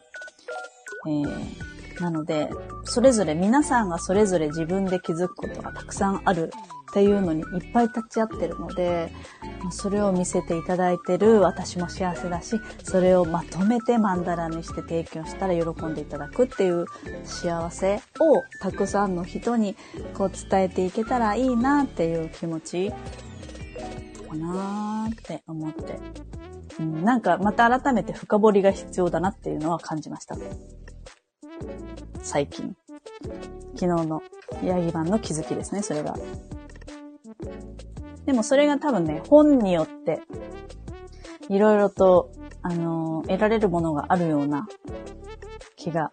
[1.08, 2.50] えー、なので、
[2.84, 6.52] それぞれ皆さんがそれぞれ自分で気づくことがたくさんある
[6.92, 9.12] っていうのにいっぱい立ち会ってるので、
[9.72, 16.86] それを見せていただいてる私も幸せだし、それをまとめてマンダラにして提供したら喜んでいただくっていう
[17.24, 19.76] 幸せをたくさんの人に
[20.14, 26.00] こう伝えていけたらいいなっていう気持ちかなーって思って。
[26.80, 30.36] うん、なんかまた改めて深掘りが必要だなっていうのは感じました。
[32.22, 32.76] 最近。
[33.76, 34.22] 昨日の
[34.64, 36.16] ヤギ版の気づきですね、それが。
[38.26, 40.22] でもそれが多分ね、本によって、
[41.50, 44.68] いろいろと、あのー、得られるものがあるような
[45.76, 46.10] 気が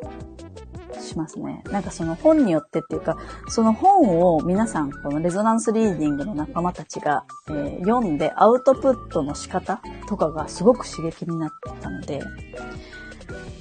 [1.01, 1.62] しますね。
[1.70, 3.16] なんかその本によってっていうか、
[3.48, 12.20] その本を皆さん、このレゾナンスリーディングの仲間たちが、えー、読んでアウトプットの仕方とかがすごく刺激になったので、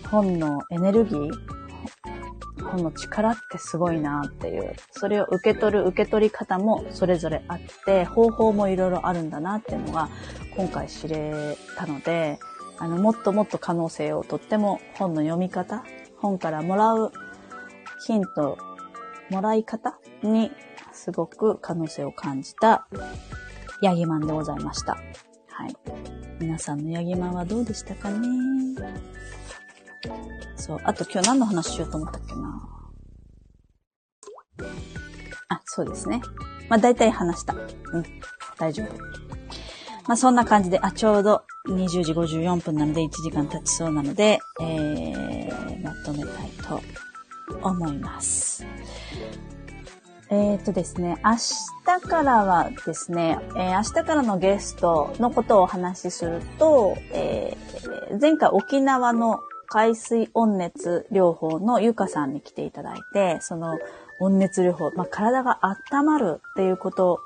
[0.10, 1.32] 本のエネルギー、
[2.64, 10.10] 本の力ってすごいなっていう、それを受け取る受け取り方もそれぞれあって、方法もいろいろあるんだなっていうのが
[10.56, 12.40] 今回知れたので、
[12.78, 15.84] あの、もっともっと可能性をとっても本の読み方、
[16.18, 17.12] 本からもらう
[18.06, 18.58] ヒント、
[19.30, 20.52] もらい方に
[20.92, 22.88] すごく可能性を感じた
[23.82, 24.94] ヤギマンでございました。
[25.50, 25.76] はい。
[26.40, 28.28] 皆さんのヤギマンはどうでしたかね？
[30.56, 30.80] そう。
[30.84, 32.70] あと今日何の話しようと思ったっけな。
[35.50, 36.22] あ、そうですね。
[36.70, 37.54] まあ大体話した。
[37.54, 38.04] うん。
[38.58, 38.93] 大丈夫。
[40.08, 46.82] まあそんな感じで、あ、ちょうど20時54分なので1時間経ちそうなので、えー、まとめたいと
[47.62, 48.66] 思います。
[50.32, 51.36] えっ、ー、とですね、明
[51.86, 63.78] 日からはですね、えー、明日からのゲストのことをお話しすると、えー、前回沖縄の海水温熱療法のゆかさんに来ていただいて、その
[64.20, 67.20] 温熱療法、まあ、体が温まるっていうこと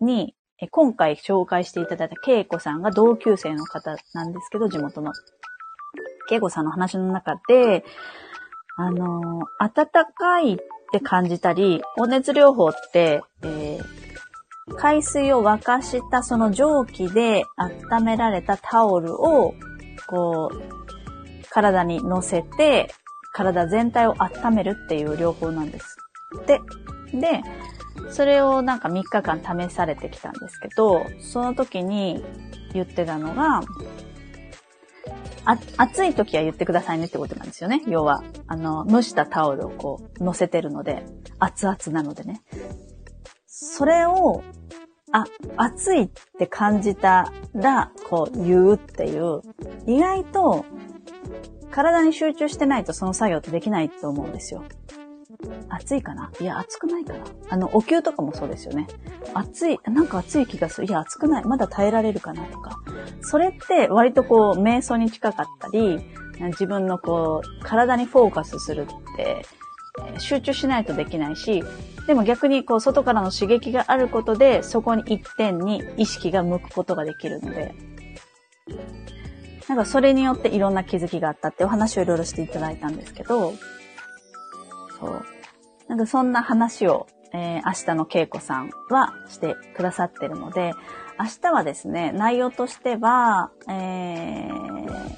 [0.00, 0.34] に、
[0.70, 5.12] 今回紹介していただいた恵子さんが同級生の方なんですけど、地元の。
[6.30, 7.84] 恵子さんの話の中で、
[8.76, 10.56] あの暖かいっ
[10.92, 17.44] て感じたり、温熱療法って、えー、海水を沸かしたその蒸気で
[17.90, 19.54] 温められたタオルを、
[20.06, 20.83] こう、
[21.54, 22.92] 体に乗せて、
[23.32, 25.96] 体全体を温めるっていう療法なんです。
[26.48, 26.60] で、
[27.16, 27.42] で、
[28.10, 32.24] それをなんか3日間試されてきたんですけど、その時に
[32.72, 33.60] 言ってたのが、
[35.44, 37.82] あ、暑い時は言ってくださいねってことなんですよね。
[37.86, 41.06] 要は、あの、蒸したタオルをこう、乗せてるので、
[41.38, 42.42] 熱々なのでね。
[43.46, 44.42] それを、
[45.12, 45.24] あ、
[45.56, 49.42] 暑いって感じたら、こう、言うっていう、
[49.86, 50.64] 意外と
[51.74, 54.62] 体に集中してないとその作業ってできないと思うんですよ。
[55.68, 56.30] 暑いかな？
[56.40, 57.24] いや、暑くないかな？
[57.50, 58.86] あの、お灸とかもそうですよね。
[59.34, 60.86] 暑い、なんか暑い気がする。
[60.86, 61.44] いや、暑くない。
[61.44, 62.78] まだ耐えられるかなとか。
[63.22, 65.98] それって割とこう、瞑想に近かったり、
[66.38, 69.44] 自分のこう、体にフォーカスするって、
[70.18, 71.64] 集中しないとできないし、
[72.06, 77.74] でも逆にこう、外からの刺激があることで、そこに一点に意識が向くことができるので、
[79.68, 83.54] なんかそれによっていろんな気づきがあったってお話をいろいろしていただいたんですけど、
[85.00, 85.24] そう。
[85.88, 90.72] なんかそんな話を、えー、明日の稽古さんはしてくださってるので、
[91.18, 95.14] 明日はですね、内容としては、えー、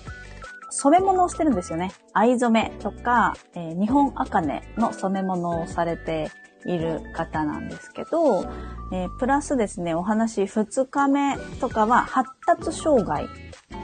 [0.71, 1.93] 染め物をしてるんですよね。
[2.13, 6.31] 藍染めとか、えー、日本茜の染め物をされて
[6.67, 8.45] いる方なんですけど、
[8.93, 13.27] えー、プラスですね、お話2日目とかは発達障害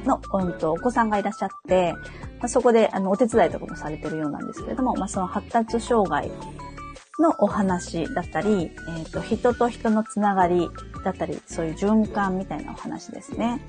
[0.04, 6.30] の、うんと、お子さんがいらっしゃって、まあ、そこであのお手伝いとかもされてるようなんですけれども、まあ、その発達障害
[7.18, 10.68] のお話だったり、えっ、ー、と、人と人のつながり
[11.04, 13.60] だったり、そういう循環みたいなお話ですね。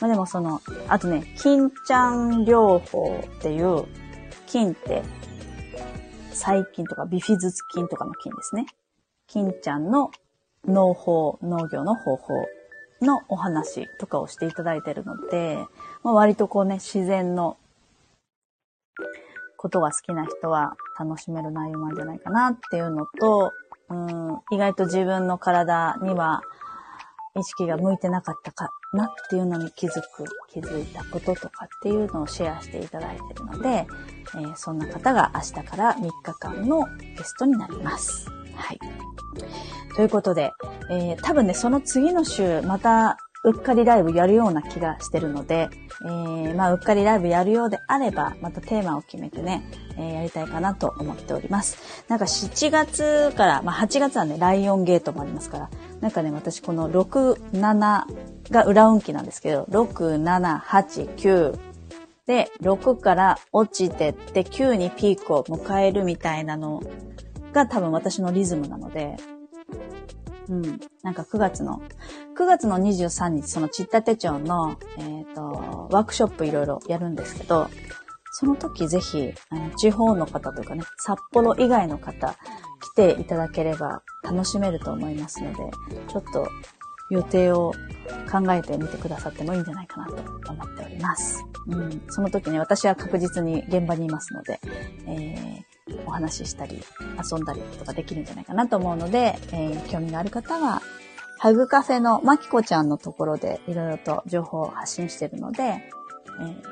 [0.00, 3.86] まあ、でもその、あとね、金ちゃん療法っていう、
[4.46, 5.02] 金って
[6.32, 8.66] 細菌とかビフィズス菌とかの菌ですね。
[9.26, 10.10] 金ちゃんの
[10.66, 12.34] 農法、農業の方法
[13.04, 15.64] のお話とかをしていただいてるので、
[16.02, 17.56] まあ、割とこうね、自然の
[19.56, 23.52] ことが好きな人は楽しめる内容なんじゃないかなっていうのと、
[23.88, 26.42] うん、意外と自分の体には
[27.36, 36.86] 意識が向いてなかったかなっていうのに気づく、気づいたこととかっていうのをシェアしていただいてるので、えー、そんな方が明日から3日間の
[37.16, 38.43] ゲストになります。
[38.56, 38.78] はい。
[39.96, 40.52] ということで、
[40.90, 45.68] えー、多分ね、その次の週、また、うっかりライブやるような気がしてるので、
[46.02, 52.04] えー、まあ、うっかりライブやるようであれば、またテーマを決めてね、えー、やりたいかなと思っております。
[52.08, 61.58] なんか7月から、まあ、8月はね、ライオンゲートもありますから、なんかね、私この6、7が裏運気なんですけど、6、7、8、9
[62.26, 66.82] で、6から落ちてって9にピークを迎えるみたいなの
[67.54, 69.16] が多分私のリズムなので、
[70.48, 70.80] うん。
[71.02, 71.80] なんか9月の、
[72.36, 77.68] 9月の23日、そのちった手帳の、えっ、ー、と、ワークショップいろいろやるんですけど、
[78.32, 79.32] その時ぜひ、
[79.76, 82.34] 地方の方というかね、札幌以外の方、
[82.80, 85.70] 来ていただければ楽しめると思いますので、
[86.08, 86.48] ちょっと
[87.10, 87.72] 予定を
[88.30, 91.44] 考えてみてくださってもいいんじゃないかなと思っております。
[91.68, 94.60] うん、その時ね、私は確実に現場にいますので、
[95.06, 95.73] えー、
[96.06, 96.82] お話ししたり、
[97.30, 100.82] 遊んだりとかできるんじゃないかなと思うので、えー、興味がある方は、
[101.38, 106.62] ハグカフェのまきこちゃんのところでいろいろと情報を発信してるので、えー、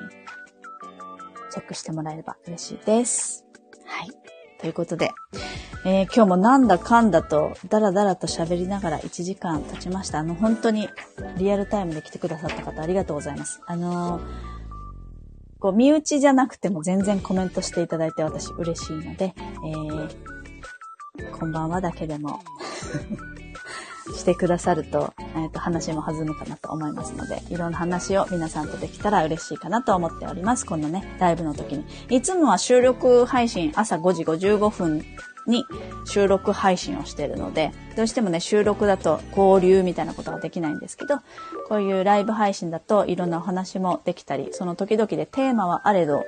[1.51, 3.45] チェックしてもらえれば嬉しいです。
[3.85, 4.11] はい。
[4.59, 5.11] ということで、
[5.85, 10.21] えー、今日もなんだかんだと、だらだらと喋りながら1時間経ちました。
[10.21, 10.89] あの、本当に
[11.37, 13.61] リアルタイムで来てくださった方ありがとうございます。
[13.67, 14.52] あのー、
[15.63, 19.33] こう、身内じゃなくても全然コメントしていただいて私嬉しいので、
[19.65, 20.11] えー、
[21.39, 22.41] こんばんはだけでも
[24.17, 30.67] してくださると、えっ、ー、と、話も弾むかなと思いますので、いろんな話を皆さんとできたら嬉しいかなと思っております。
[30.67, 31.85] このね、ライブの時に。
[32.11, 35.05] いつもは収録配信朝5時55分
[35.47, 35.65] に
[36.05, 41.19] 収録配信をしているので、どうしてもね、収録だと交流みたいなことができないんですけど、
[41.69, 46.25] こういうライブ配信だといろんなお話もできたり、その時々でテーマはあれど、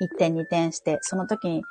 [0.00, 1.62] 一点二点して、その時に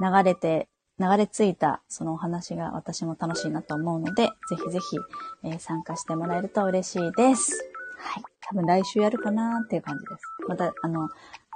[0.00, 4.96] 流れて、流れ着いたそのお話が私も楽しいなと思うので、ぜひぜひ、
[5.44, 7.72] えー、参加してもらえると嬉しいです。
[7.98, 8.22] はい。
[8.48, 10.22] 多分来週やるかなーっていう感じです。
[10.48, 11.08] また、あの、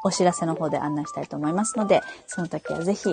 [0.06, 3.10] お知らせの方で案内したいと思いますので、その時はぜひ、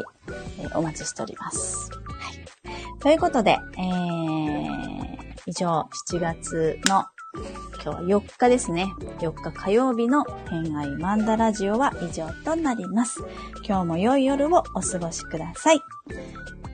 [0.59, 1.89] えー、お待ちしております。
[1.91, 2.99] はい。
[2.99, 5.17] ということで、えー、
[5.47, 7.05] 以上、7月の
[7.83, 8.93] 今日は4日ですね。
[9.19, 13.23] 4日火曜日の偏愛マンダラジオは以上となります。
[13.67, 15.79] 今日も良い夜をお過ごしください。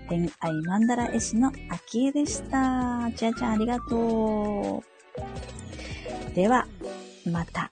[0.09, 3.09] 恋愛マンダラ絵師の秋江でした。
[3.15, 4.83] ちあちゃんありがと
[6.31, 6.35] う。
[6.35, 6.67] では、
[7.25, 7.71] また。